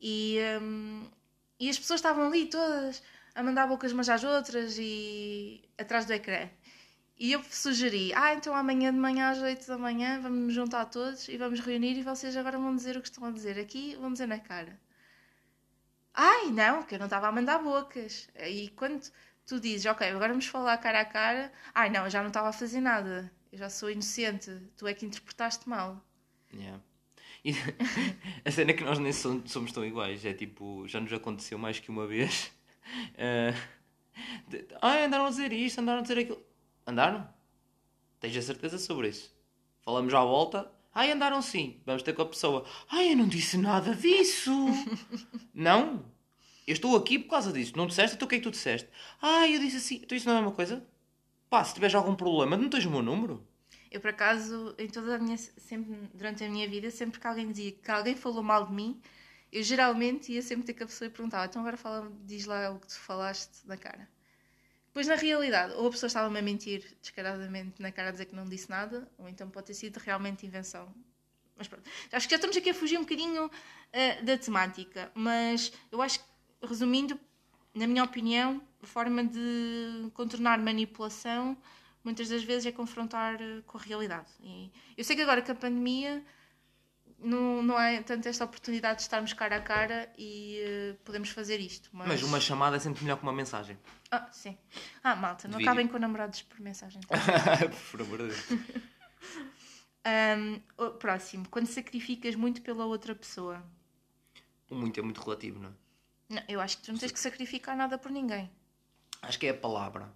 [0.00, 1.08] E, hum,
[1.58, 3.02] e as pessoas estavam ali todas
[3.34, 6.48] a mandar bocas umas às outras e atrás do ecrã.
[7.18, 10.84] E eu sugeri, ah, então amanhã de manhã às 8 da manhã vamos nos juntar
[10.86, 13.96] todos e vamos reunir e vocês agora vão dizer o que estão a dizer aqui,
[13.96, 14.78] vão dizer na cara.
[16.14, 18.28] Ai, não, que eu não estava a mandar bocas.
[18.46, 19.10] E quando
[19.46, 22.48] tu dizes, ok, agora vamos falar cara a cara, ai não, eu já não estava
[22.48, 26.04] a fazer nada, eu já sou inocente, tu é que interpretaste mal.
[26.52, 26.80] Yeah.
[27.44, 27.52] E
[28.44, 30.24] a cena é que nós nem som- somos tão iguais.
[30.24, 32.52] É tipo, já nos aconteceu mais que uma vez.
[34.48, 36.42] De- Ai, andaram a dizer isto, andaram a dizer aquilo.
[36.88, 37.28] Andaram?
[38.18, 39.30] Tens a certeza sobre isso?
[39.82, 40.72] Falamos à volta.
[40.94, 41.82] Ai, andaram sim.
[41.84, 42.64] Vamos ter com a pessoa.
[42.90, 44.50] Ai, eu não disse nada disso.
[45.52, 46.02] não?
[46.66, 47.74] Eu estou aqui por causa disso.
[47.76, 48.16] Não disseste?
[48.16, 48.88] Então o que é que tu disseste?
[49.20, 49.96] Ai, eu disse assim.
[49.96, 50.82] Então isso não é uma coisa?
[51.50, 53.46] Pá, se tiveres algum problema, não tens o meu número?
[53.90, 57.52] Eu, por acaso, em toda a minha, sempre, durante a minha vida, sempre que alguém
[57.52, 58.98] dizia que alguém falou mal de mim,
[59.52, 62.70] eu geralmente ia sempre ter com a pessoa e perguntava, então agora fala, diz lá
[62.70, 64.08] o que tu falaste na cara.
[64.98, 68.34] Pois na realidade, ou a pessoa estava-me a mentir descaradamente na cara a dizer que
[68.34, 70.92] não disse nada, ou então pode ter sido realmente invenção.
[71.56, 73.48] Mas pronto, acho que já estamos aqui a fugir um bocadinho
[73.92, 76.26] eh, da temática, mas eu acho que,
[76.66, 77.16] resumindo,
[77.72, 81.56] na minha opinião, a forma de contornar manipulação
[82.02, 84.32] muitas das vezes é confrontar eh, com a realidade.
[84.42, 86.24] E eu sei que agora com a pandemia
[87.18, 91.58] não, não há tanto esta oportunidade de estarmos cara a cara e eh, podemos fazer
[91.60, 91.90] isto.
[91.92, 93.78] Mas, Mas uma chamada é sempre melhor que uma mensagem.
[94.10, 94.56] Ah, sim.
[95.02, 95.68] Ah, malta, não Vídeo.
[95.70, 97.00] acabem com namorados por mensagem.
[97.90, 98.46] Por amor de Deus.
[100.78, 103.62] O próximo, quando sacrificas muito pela outra pessoa.
[104.70, 105.72] O muito é muito relativo, não é?
[106.28, 108.50] Não, eu acho que tu não tens que sacrificar nada por ninguém.
[109.22, 110.12] Acho que é a palavra.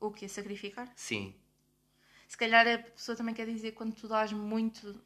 [0.00, 0.90] O que é sacrificar?
[0.96, 1.34] Sim.
[2.28, 5.00] Se calhar a pessoa também quer dizer quando tu dás muito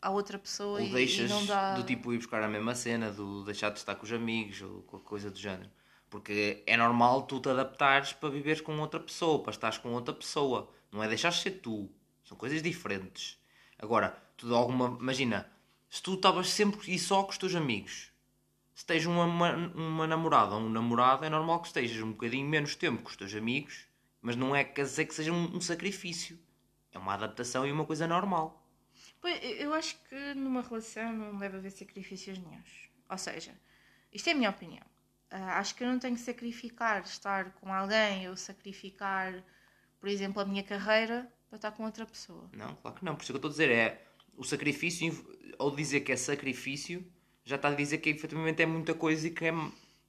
[0.00, 1.74] à outra pessoa Ou e, deixas e não dá.
[1.74, 4.82] do tipo ir buscar a mesma cena, do deixar de estar com os amigos ou
[4.82, 5.70] qualquer coisa do género.
[6.08, 10.12] Porque é normal tu te adaptares para viveres com outra pessoa, para estares com outra
[10.12, 10.68] pessoa.
[10.90, 11.88] Não é deixar de ser tu.
[12.24, 13.38] São coisas diferentes.
[13.78, 14.98] Agora, tu de alguma.
[15.00, 15.48] Imagina,
[15.88, 18.10] se tu estavas sempre e só com os teus amigos,
[18.74, 22.48] se tens uma, uma, uma namorada ou um namorado, é normal que estejas um bocadinho
[22.48, 23.86] menos tempo com os teus amigos,
[24.20, 26.38] mas não é quer dizer que seja um, um sacrifício.
[26.92, 28.59] É uma adaptação e uma coisa normal.
[29.20, 32.88] Pois, eu- acho que numa relação não deve haver sacrifícios nenhuns.
[33.08, 33.52] Ou seja,
[34.12, 34.84] isto é a minha opinião.
[35.30, 39.32] Ah, acho que eu não tenho que sacrificar estar com alguém ou sacrificar,
[40.00, 42.48] por exemplo, a minha carreira para estar com outra pessoa.
[42.52, 43.14] Não, claro que não.
[43.14, 44.06] Por isso que eu estou a dizer é
[44.36, 45.12] o sacrifício,
[45.58, 47.04] ao dizer que é sacrifício,
[47.44, 49.52] já está a dizer que efetivamente é muita coisa e que é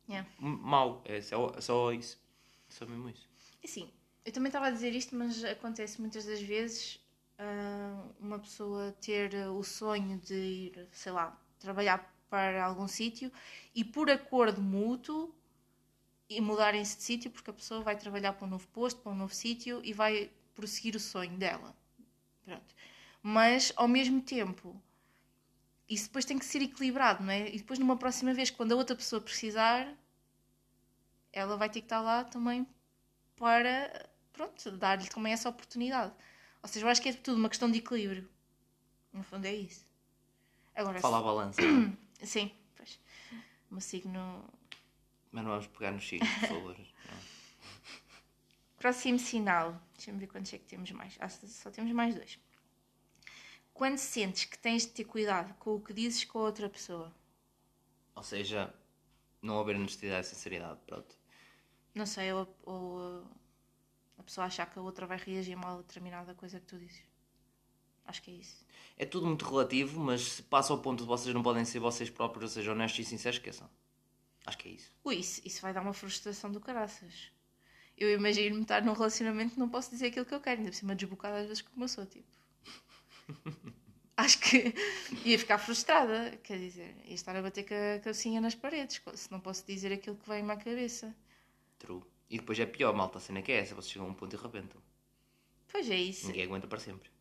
[0.09, 0.27] Yeah.
[0.39, 1.01] mau.
[1.05, 2.19] É só, é só isso.
[2.69, 3.29] É só mesmo isso.
[3.63, 3.89] Assim,
[4.25, 6.99] eu também estava a dizer isto, mas acontece muitas das vezes
[7.37, 13.31] ah, uma pessoa ter o sonho de ir, sei lá, trabalhar para algum sítio
[13.75, 15.33] e por acordo mútuo
[16.29, 19.15] e mudarem-se de sítio porque a pessoa vai trabalhar para um novo posto, para um
[19.15, 21.75] novo sítio e vai prosseguir o sonho dela.
[22.45, 22.75] Pronto.
[23.21, 24.81] Mas ao mesmo tempo,
[25.89, 27.49] isso depois tem que ser equilibrado, não é?
[27.49, 29.93] E depois numa próxima vez, quando a outra pessoa precisar,
[31.33, 32.65] ela vai ter que estar lá também
[33.35, 36.13] para, pronto, dar-lhe também essa oportunidade.
[36.63, 38.29] Ou seja, eu acho que é tudo uma questão de equilíbrio.
[39.11, 39.85] No fundo é isso.
[40.75, 41.61] Agora, Fala a balança.
[42.23, 42.99] Sim, pois.
[43.69, 44.43] O meu signo.
[45.31, 46.77] Mas não vamos pegar nos signos, por favor.
[48.77, 49.79] Próximo sinal.
[49.95, 51.15] Deixa-me ver quantos é que temos mais.
[51.19, 52.39] Ah, só temos mais dois.
[53.73, 57.13] Quando sentes que tens de ter cuidado com o que dizes com a outra pessoa.
[58.15, 58.73] Ou seja,
[59.41, 61.15] não haver honestidade e sinceridade, pronto.
[61.95, 63.25] Não sei, ou, ou
[64.21, 67.01] a pessoa achar que a outra vai reagir mal a determinada coisa que tu dizes.
[68.05, 68.65] Acho que é isso.
[68.97, 72.09] É tudo muito relativo, mas se passa ao ponto de vocês não podem ser vocês
[72.09, 73.69] próprios, ou seja, honestos e sinceros, esqueçam.
[74.45, 74.91] Acho que é isso.
[75.03, 77.31] Ui, isso, isso vai dar uma frustração do caraças.
[77.97, 80.77] Eu imagino-me estar num relacionamento que não posso dizer aquilo que eu quero, ainda por
[80.77, 82.27] cima desbocada às vezes como eu sou, tipo.
[84.17, 84.73] Acho que
[85.25, 89.31] ia ficar frustrada, quer dizer, ia estar a bater com a calcinha nas paredes, se
[89.31, 91.15] não posso dizer aquilo que vem-me à cabeça.
[91.79, 92.03] True.
[92.31, 94.33] E depois é pior, malta, a cena que é essa, vocês chegam a um ponto
[94.33, 94.81] e rebentam.
[95.69, 96.27] Pois é isso.
[96.27, 97.11] Ninguém aguenta para sempre.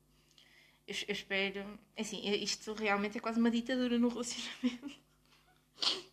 [0.87, 1.79] Eu, eu espero.
[1.99, 4.91] Assim, isto realmente é quase uma ditadura no relacionamento.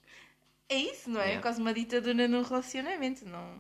[0.70, 1.36] É isso, não é?
[1.36, 3.26] É quase uma ditadura no relacionamento.
[3.26, 3.58] Não.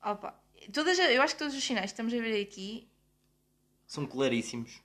[0.00, 0.40] Opa.
[0.72, 2.88] Todas, eu acho que todos os sinais que estamos a ver aqui
[3.84, 4.80] são claríssimos.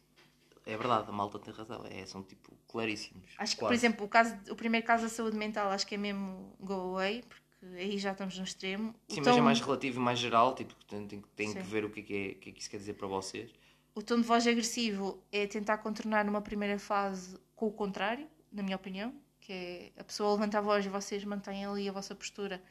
[0.66, 1.86] É verdade, a malta tem razão.
[1.86, 3.30] É, são tipo claríssimos.
[3.38, 3.70] Acho que, quase.
[3.70, 6.74] por exemplo, o, caso, o primeiro caso da saúde mental acho que é mesmo go
[6.74, 7.43] away, porque
[7.76, 8.94] aí já estamos no extremo.
[9.08, 11.90] Sim, mas é mais relativo e mais geral, tipo, tem, tem, tem que ver o
[11.90, 13.52] que é que, é, que é que isso quer dizer para vocês.
[13.96, 18.64] O tom de voz agressivo é tentar contornar numa primeira fase com o contrário, na
[18.64, 22.16] minha opinião, que é a pessoa levanta a voz e vocês mantêm ali a vossa
[22.16, 22.62] postura.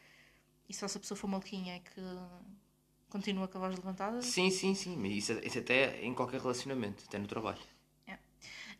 [0.68, 2.00] E só se a pessoa for maluquinha é que
[3.08, 4.20] continua com a voz levantada?
[4.22, 4.96] Sim, sim, sim.
[4.96, 7.60] Mas isso, isso até em qualquer relacionamento, até no trabalho.
[8.06, 8.18] É.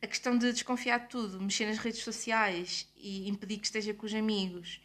[0.00, 4.06] A questão de desconfiar de tudo, mexer nas redes sociais e impedir que esteja com
[4.06, 4.80] os amigos,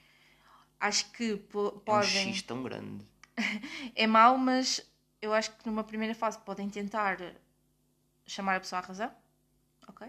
[0.80, 1.88] acho que podem.
[1.88, 3.06] É um X tão grande.
[3.96, 4.82] é mau, mas
[5.22, 7.18] eu acho que numa primeira fase podem tentar
[8.26, 9.12] chamar a pessoa à razão,
[9.88, 10.08] ok?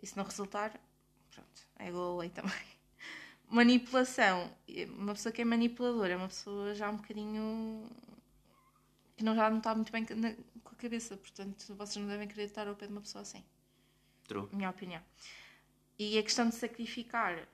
[0.00, 0.72] E se não resultar,
[1.30, 2.52] pronto, é go away também.
[3.48, 4.50] Manipulação.
[4.96, 7.88] Uma pessoa que é manipuladora é uma pessoa já um bocadinho.
[9.16, 12.44] que não, já não está muito bem com a cabeça, portanto vocês não devem querer
[12.44, 13.44] estar ao pé de uma pessoa assim.
[14.24, 14.48] True.
[14.52, 15.02] Minha opinião.
[15.98, 17.46] E a questão de sacrificar,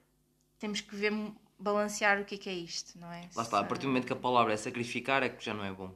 [0.59, 1.13] temos que ver,
[1.59, 3.29] balancear o que é que é isto, não é?
[3.35, 5.65] Lá está, a partir do momento que a palavra é sacrificar, é que já não
[5.65, 5.95] é bom.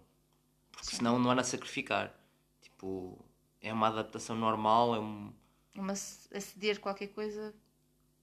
[0.72, 0.96] Porque Sim.
[0.96, 2.12] senão não era sacrificar.
[2.60, 3.18] Tipo,
[3.60, 5.32] é uma adaptação normal, é um.
[5.76, 7.54] Uma aceder qualquer coisa.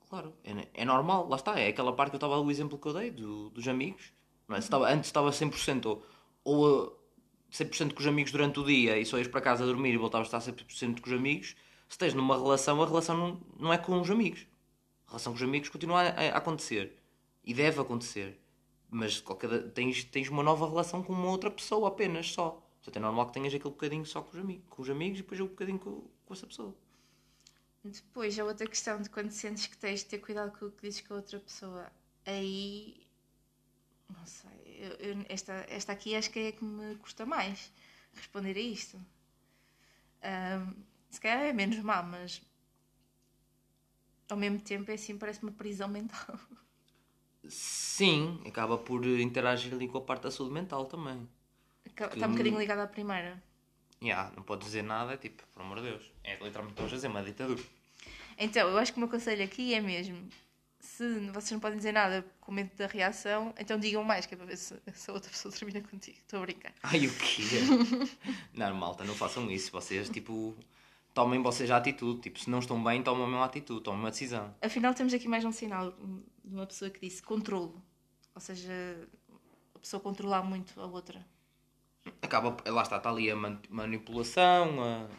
[0.10, 2.88] Claro, é, é normal, lá está, é aquela parte que eu estava, o exemplo que
[2.88, 4.12] eu dei do, dos amigos.
[4.47, 4.60] Não é?
[4.60, 6.04] estava, antes estava 100% ou,
[6.43, 6.99] ou
[7.52, 9.97] 100% com os amigos durante o dia e só ias para casa a dormir e
[9.97, 11.56] voltavas a estar 100% com os amigos.
[11.88, 14.47] Se tens numa relação, a relação não, não é com os amigos.
[15.06, 16.99] A relação com os amigos continua a, a acontecer.
[17.50, 18.40] E deve acontecer.
[18.92, 22.64] Mas qualquer, tens, tens uma nova relação com uma outra pessoa apenas só.
[22.76, 25.24] Portanto, é normal que tenhas aquele bocadinho só com os, amigos, com os amigos e
[25.24, 26.78] depois um bocadinho com, com essa pessoa.
[27.84, 30.84] Depois, a outra questão de quando sentes que tens de ter cuidado com o que
[30.84, 31.92] dizes com a outra pessoa.
[32.24, 33.08] Aí.
[34.08, 34.78] Não sei.
[34.78, 37.74] Eu, eu, esta, esta aqui acho que é a que me custa mais
[38.14, 38.96] responder a isto.
[40.24, 42.44] Um, se calhar é menos má, mas.
[44.30, 46.40] Ao mesmo tempo é assim, parece uma prisão mental.
[47.47, 51.28] Sim, acaba por interagir ali com a parte da saúde mental também.
[51.86, 53.41] Está um bocadinho ligado à primeira.
[54.02, 56.12] Yeah, não pode dizer nada, é tipo, por amor de Deus.
[56.23, 57.62] É literalmente a dizer uma ditadura.
[58.38, 60.30] Então, eu acho que o meu conselho aqui é mesmo:
[60.80, 64.38] se vocês não podem dizer nada com medo da reação, então digam mais, que é
[64.38, 66.17] para ver se, se a outra pessoa termina contigo.
[66.17, 66.73] Estou a brincar.
[66.84, 67.43] Ai, o quê?
[68.54, 69.71] não, malta, não façam isso.
[69.71, 70.56] Vocês, tipo,
[71.19, 72.21] tomem vocês a atitude.
[72.21, 74.55] Tipo, se não estão bem, tomem uma atitude, tomem uma decisão.
[74.62, 77.84] Afinal, temos aqui mais um sinal de uma pessoa que disse controlo.
[78.34, 78.71] Ou seja,
[79.75, 81.25] a pessoa controlar muito a outra.
[82.21, 85.10] Acaba, lá está, está ali a manipulação, a,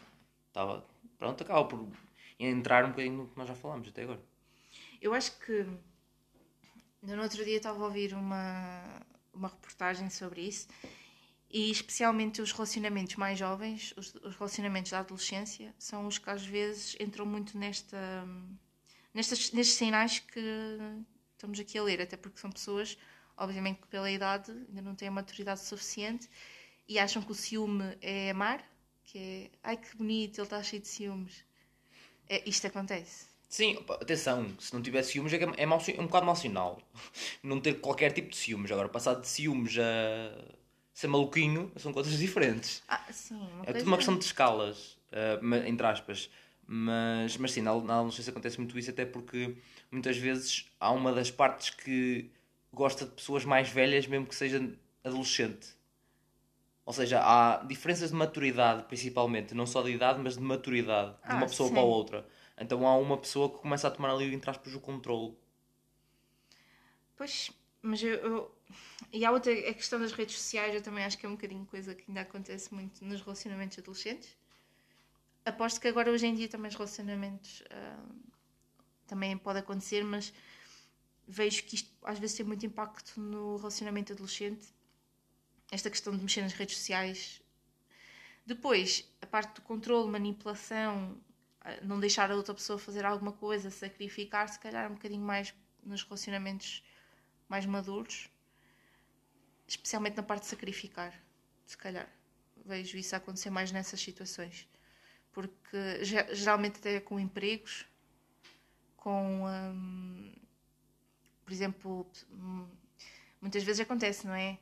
[0.47, 0.83] estava,
[1.19, 1.87] pronto, acaba por
[2.39, 4.21] entrar um bocadinho no que nós já falámos até agora.
[4.99, 5.67] Eu acho que
[7.03, 10.67] no outro dia estava a ouvir uma, uma reportagem sobre isso
[11.53, 16.45] e especialmente os relacionamentos mais jovens, os, os, relacionamentos da adolescência, são os que às
[16.45, 18.25] vezes entram muito nesta,
[19.13, 20.79] nestas, nestes sinais que
[21.33, 22.97] estamos aqui a ler, até porque são pessoas,
[23.37, 26.29] obviamente que pela idade ainda não têm a maturidade suficiente
[26.87, 28.63] e acham que o ciúme é amar,
[29.03, 31.43] que é ai que bonito, ele está cheio de ciúmes.
[32.29, 33.31] É, isto acontece.
[33.49, 36.81] Sim, atenção, se não tivesse ciúmes é, é, é um bocado mau sinal.
[37.43, 38.71] Não ter qualquer tipo de ciúmes.
[38.71, 40.60] Agora, passar de ciúmes a
[40.93, 42.81] ser maluquinho são coisas diferentes.
[42.87, 43.35] Ah, sim.
[43.35, 43.79] Uma É coisa...
[43.79, 46.29] tudo uma questão de escalas, uh, entre aspas.
[46.67, 49.57] Mas, mas sim, na, na adolescência acontece muito isso, até porque
[49.91, 52.31] muitas vezes há uma das partes que
[52.71, 54.61] gosta de pessoas mais velhas, mesmo que seja
[55.03, 55.75] adolescente.
[56.85, 61.33] Ou seja, há diferenças de maturidade, principalmente, não só de idade, mas de maturidade, de
[61.33, 61.73] Ah, uma pessoa sim.
[61.73, 62.27] para a outra.
[62.57, 65.35] Então há uma pessoa que começa a tomar ali, entre aspas, o controle.
[67.15, 67.51] Pois,
[67.81, 68.51] mas eu, eu-
[69.11, 71.65] E há outra, a questão das redes sociais, eu também acho que é um bocadinho
[71.65, 74.35] coisa que ainda acontece muito nos relacionamentos adolescentes.
[75.45, 78.05] Aposto que agora, hoje em dia, também os relacionamentos ah,
[79.07, 80.31] também pode acontecer, mas
[81.27, 84.67] vejo que isto às vezes tem muito impacto no relacionamento adolescente.
[85.71, 87.41] Esta questão de mexer nas redes sociais.
[88.45, 91.17] Depois, a parte do controle, manipulação,
[91.61, 95.53] ah, não deixar a outra pessoa fazer alguma coisa, sacrificar, se calhar um bocadinho mais
[95.83, 96.83] nos relacionamentos
[97.49, 98.29] mais maduros,
[99.71, 101.13] especialmente na parte de sacrificar,
[101.65, 102.09] se calhar.
[102.65, 104.67] Vejo isso acontecer mais nessas situações.
[105.31, 107.85] Porque ge- geralmente até com empregos,
[108.97, 110.33] com hum,
[111.45, 112.67] por exemplo, hum,
[113.39, 114.59] muitas vezes acontece, não é?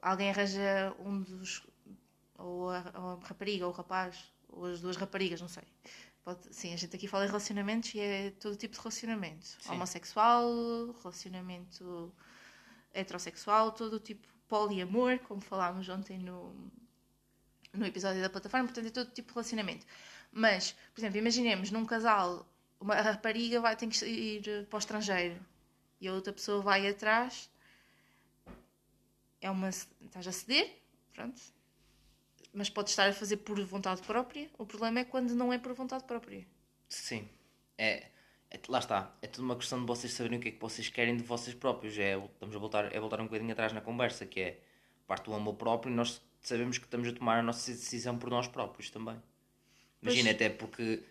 [0.00, 1.62] Alguém arranja um dos
[2.36, 5.64] ou a, ou a rapariga ou o rapaz, ou as duas raparigas, não sei.
[6.22, 9.44] Pode, sim, a gente aqui fala em relacionamentos e é todo tipo de relacionamento.
[9.46, 9.72] Sim.
[9.72, 12.14] Homossexual, relacionamento
[12.92, 16.54] heterossexual, todo tipo poliamor, como falámos ontem no,
[17.72, 19.86] no episódio da plataforma, portanto é todo tipo de relacionamento.
[20.32, 22.46] Mas, por exemplo, imaginemos num casal,
[22.80, 25.40] uma rapariga vai ter que ir para o estrangeiro
[26.00, 27.48] e a outra pessoa vai atrás,
[29.40, 29.68] é uma.
[29.68, 30.70] estás a ceder,
[31.12, 31.40] pronto.
[32.52, 34.48] Mas pode estar a fazer por vontade própria.
[34.56, 36.46] O problema é quando não é por vontade própria.
[36.88, 37.28] Sim.
[37.76, 38.08] É,
[38.54, 39.14] é- lá está.
[39.20, 41.54] É tudo uma questão de vocês saberem o que é que vocês querem de vocês
[41.54, 41.98] próprios.
[41.98, 44.60] É, estamos a voltar, é voltar um bocadinho atrás na conversa, que é
[45.06, 48.30] parte do amor próprio e nós sabemos que estamos a tomar a nossa decisão por
[48.30, 49.16] nós próprios também.
[50.02, 50.36] Imagina Pois.
[50.36, 51.02] até porque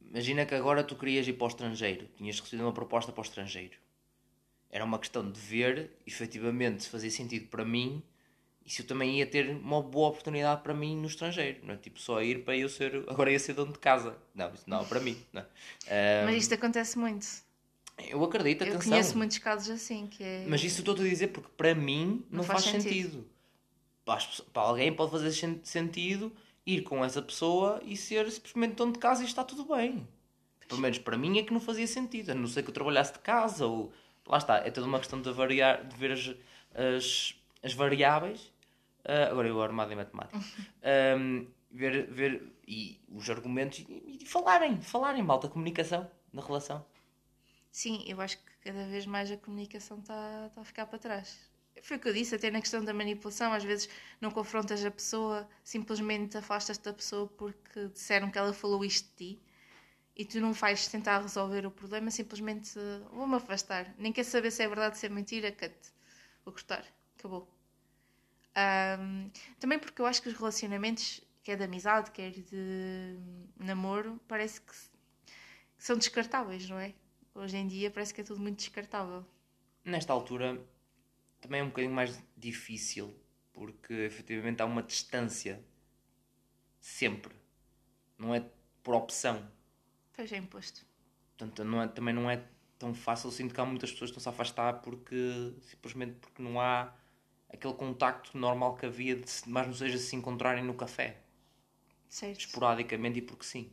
[0.00, 3.24] imagina que agora tu querias ir para o estrangeiro, tinhas recebido uma proposta para o
[3.24, 3.76] estrangeiro.
[4.70, 8.02] Era uma questão de ver efetivamente se fazia sentido para mim
[8.68, 11.60] e se eu também ia ter uma boa oportunidade para mim no estrangeiro.
[11.64, 13.02] Não é tipo só ir para eu ser.
[13.08, 14.14] Agora ia ser dono de casa.
[14.34, 15.16] Não, isso não é para mim.
[15.32, 15.40] Não.
[15.88, 17.26] Ah, Mas isto acontece muito.
[18.10, 18.90] eu acredito, Eu atenção.
[18.92, 20.44] conheço muitos casos assim, que é.
[20.46, 23.10] Mas isso estou a dizer porque para mim não, Não faz, faz sentido.
[23.10, 23.28] sentido.
[24.04, 24.20] Para,
[24.52, 26.30] para alguém pode fazer sen- sentido
[26.66, 30.06] ir com essa pessoa e ser simplesmente dono de casa e está tudo bem.
[30.68, 32.32] Pelo menos para mim é que não fazia sentido.
[32.32, 33.90] A não ser que eu trabalhasse de casa ou.
[34.26, 36.34] Lá está, é toda uma questão de, variar, de ver as,
[36.74, 38.52] as, as variáveis.
[39.08, 40.38] Ah, agora eu armado em matemática.
[40.84, 46.84] Ahm, ver, ver e os argumentos e, e falarem, falarem, malta comunicação na relação.
[47.72, 51.38] Sim, eu acho que cada vez mais a comunicação está tá a ficar para trás.
[51.82, 53.88] Foi o que eu disse, até na questão da manipulação, às vezes
[54.20, 59.34] não confrontas a pessoa, simplesmente afastas-te da pessoa porque disseram que ela falou isto de
[59.36, 59.42] ti
[60.16, 63.94] e tu não vais tentar resolver o problema, simplesmente uh, vou-me afastar.
[63.96, 65.74] Nem quer saber se é verdade, se é mentira, cut.
[66.44, 66.84] Vou cortar.
[67.16, 67.48] Acabou.
[68.58, 73.16] Ahm, também porque eu acho que os relacionamentos, quer de amizade, quer de
[73.56, 76.92] namoro, parece que, que são descartáveis, não é?
[77.34, 79.24] Hoje em dia parece que é tudo muito descartável.
[79.84, 80.60] Nesta altura
[81.40, 83.14] também é um bocadinho mais difícil
[83.52, 85.64] porque efetivamente há uma distância
[86.80, 87.34] sempre.
[88.18, 88.44] Não é
[88.82, 89.48] por opção.
[90.14, 90.84] Pois é imposto.
[91.36, 92.44] Portanto, não é- também não é
[92.76, 93.28] tão fácil.
[93.28, 96.92] Eu sinto que há muitas pessoas que estão-se a afastar porque simplesmente porque não há
[97.52, 101.18] aquele contacto normal que havia de mais não seja se encontrarem no café,
[102.08, 102.40] Certo.
[102.40, 103.70] esporadicamente e porque sim.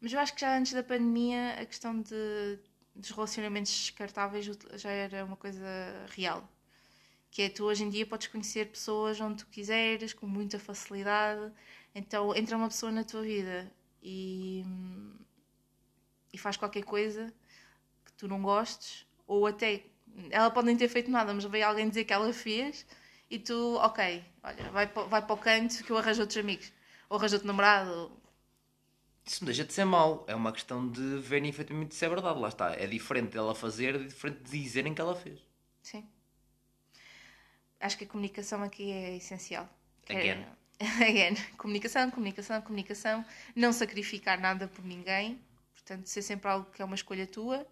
[0.00, 2.58] Mas eu acho que já antes da pandemia a questão de,
[2.94, 5.66] dos relacionamentos descartáveis já era uma coisa
[6.10, 6.48] real.
[7.30, 11.52] Que é tu hoje em dia podes conhecer pessoas onde tu quiseres, com muita facilidade.
[11.94, 13.70] Então entra uma pessoa na tua vida
[14.02, 14.64] e,
[16.32, 17.32] e faz qualquer coisa
[18.04, 19.84] que tu não gostes, ou até
[20.30, 22.86] ela pode nem ter feito nada, mas veio alguém dizer que ela fez
[23.30, 26.72] e tu, ok, olha, vai, vai para o canto que eu arranjo outros amigos,
[27.08, 28.20] ou arranjo outro namorado, ou-
[29.24, 30.24] Isso não deixa de ser mau.
[30.28, 32.38] É uma questão de verem efetivamente se é verdade.
[32.38, 32.74] Lá está.
[32.74, 35.40] É diferente dela fazer, é diferente de dizerem que ela fez.
[35.82, 36.08] Sim.
[37.80, 39.68] Acho que a comunicação aqui é essencial.
[40.08, 40.44] Again.
[40.44, 40.60] É-
[41.08, 41.34] Again.
[41.56, 43.24] Comunicação, comunicação, comunicação.
[43.54, 45.40] Não sacrificar nada por ninguém.
[45.74, 47.66] Portanto, ser sempre algo que é uma escolha tua.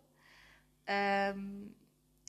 [0.86, 1.68] Ahm,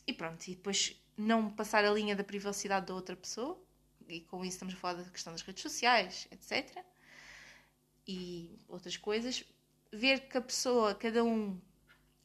[0.08, 0.48] e pronto.
[0.48, 3.62] E depois não passar a linha da privacidade da outra pessoa.
[4.08, 6.84] E com isso estamos a falar da questão das redes sociais, etc.
[8.08, 9.44] E outras coisas.
[9.92, 11.60] Ver que a pessoa, cada um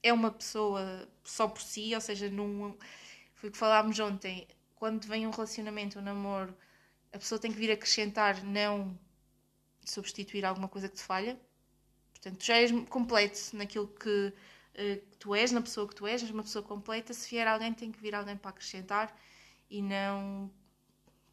[0.03, 2.77] é uma pessoa só por si, ou seja, num,
[3.35, 6.55] foi o que falámos ontem, quando vem um relacionamento, um namoro,
[7.13, 8.99] a pessoa tem que vir acrescentar, não
[9.85, 11.41] substituir alguma coisa que te falha.
[12.13, 14.33] Portanto, já és completo naquilo que,
[14.75, 17.15] que tu és, na pessoa que tu és, és uma pessoa completa.
[17.15, 19.17] Se vier alguém, tem que vir alguém para acrescentar
[19.71, 20.51] e não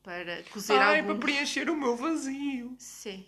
[0.03, 1.13] para cozer Ai, algum...
[1.13, 2.75] para preencher o meu vazio.
[2.77, 3.27] Sim.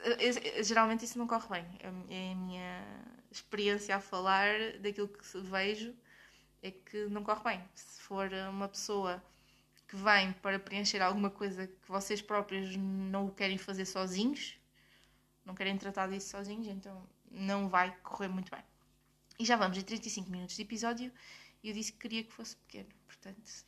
[0.00, 1.66] Eh, geralmente isso não corre bem.
[1.78, 1.92] É a
[2.34, 2.84] minha
[3.30, 5.94] experiência a falar daquilo que vejo
[6.62, 7.64] é que não corre bem.
[7.74, 9.22] Se for uma pessoa
[9.86, 14.58] que vem para preencher alguma coisa que vocês próprios não querem fazer sozinhos,
[15.44, 18.64] não querem tratar disso sozinhos, então não vai correr muito bem.
[19.38, 21.12] E já vamos em 35 minutos de episódio
[21.62, 23.66] e eu disse que queria que fosse pequeno, portanto.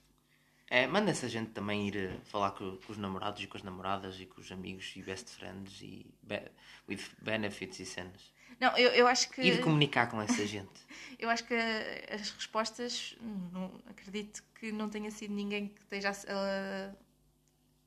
[0.71, 3.62] É, manda essa gente também ir eh, falar com, com, os namorados e com as
[3.62, 6.43] namoradas e com os amigos e best friends e be
[6.87, 8.33] with benefits e cenas.
[8.61, 9.41] Não, eu, eu acho que.
[9.41, 10.81] E de comunicar com essa gente.
[11.19, 13.16] eu acho que as respostas,
[13.53, 16.95] não, acredito que não tenha sido ninguém que esteja a,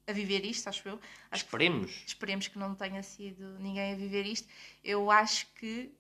[0.08, 1.00] a viver isto, acho eu.
[1.30, 1.92] Acho esperemos.
[1.92, 4.48] Que, esperemos que não tenha sido ninguém a viver isto.
[4.84, 5.92] Eu acho que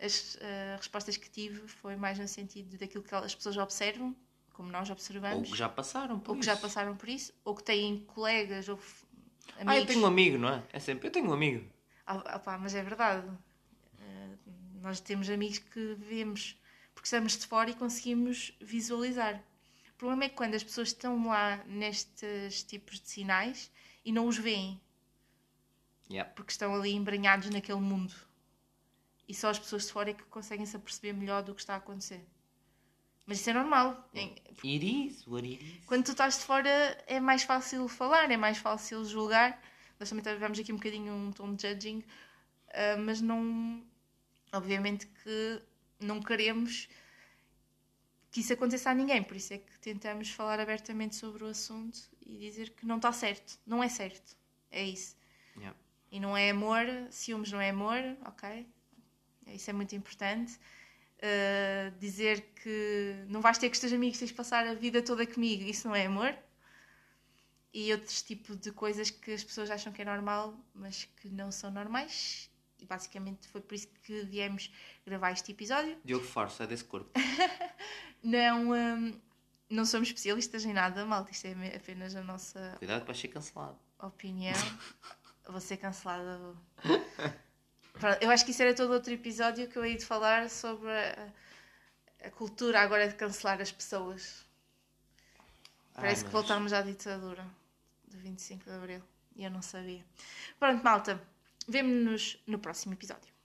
[0.00, 4.16] as uh, respostas que tive foi mais no sentido daquilo que as pessoas observam,
[4.52, 5.48] como nós observamos.
[5.48, 6.48] Ou que já passaram por ou isso.
[6.50, 8.78] Ou que já passaram por isso, ou que têm colegas ou
[9.56, 9.66] amigos.
[9.66, 10.62] Ah, eu tenho um amigo, não é?
[10.72, 11.68] É sempre, eu tenho um amigo.
[12.06, 13.28] Ah, opa, mas é verdade.
[14.80, 16.56] Nós temos amigos que vemos
[16.94, 19.42] porque estamos de fora e conseguimos visualizar.
[19.98, 23.68] O problema é que quando as pessoas estão lá nestes tipos de sinais
[24.04, 24.80] e não os veem.
[26.08, 26.30] Yeah.
[26.34, 28.14] Porque estão ali embranhados naquele mundo.
[29.26, 31.74] E só as pessoas de fora é que conseguem se aperceber melhor do que está
[31.74, 32.24] a acontecer.
[33.26, 34.08] Mas isso é normal.
[34.14, 35.84] It is what it is.
[35.84, 36.70] Quando tu estás de fora
[37.08, 39.60] é mais fácil falar, é mais fácil julgar.
[39.98, 41.98] Nós também tivemos aqui um bocadinho um tom de judging,
[42.68, 43.84] uh, mas não
[44.52, 45.62] Obviamente que
[46.00, 46.88] não queremos
[48.30, 51.98] que isso aconteça a ninguém, por isso é que tentamos falar abertamente sobre o assunto
[52.24, 54.36] e dizer que não está certo, não é certo,
[54.70, 55.16] é isso.
[55.56, 55.76] Yeah.
[56.10, 58.66] E não é amor, ciúmes não é amor, ok?
[59.46, 60.58] Isso é muito importante.
[61.18, 65.02] Uh, dizer que não vais ter com os teus amigos, tens de passar a vida
[65.02, 66.36] toda comigo, isso não é amor.
[67.72, 71.50] E outros tipos de coisas que as pessoas acham que é normal, mas que não
[71.50, 72.50] são normais
[72.80, 74.72] e basicamente foi por isso que viemos
[75.06, 75.96] gravar este episódio.
[76.04, 77.10] Diogo Farso, é desse corpo.
[78.22, 79.20] não, um,
[79.68, 81.30] não somos especialistas em nada, malta.
[81.30, 82.76] Isto é apenas a nossa.
[82.78, 83.78] Cuidado para ser cancelado.
[83.98, 84.54] Opinião.
[85.48, 86.54] Vou ser cancelada.
[88.20, 91.32] Eu acho que isso era todo outro episódio que eu ia de falar sobre a,
[92.24, 94.46] a cultura agora de cancelar as pessoas.
[95.94, 97.44] Parece Ai, que voltamos à ditadura
[98.06, 99.02] do 25 de Abril.
[99.34, 100.04] E eu não sabia.
[100.58, 101.20] Pronto, malta.
[101.68, 103.37] Vemo-nos no próximo episódio.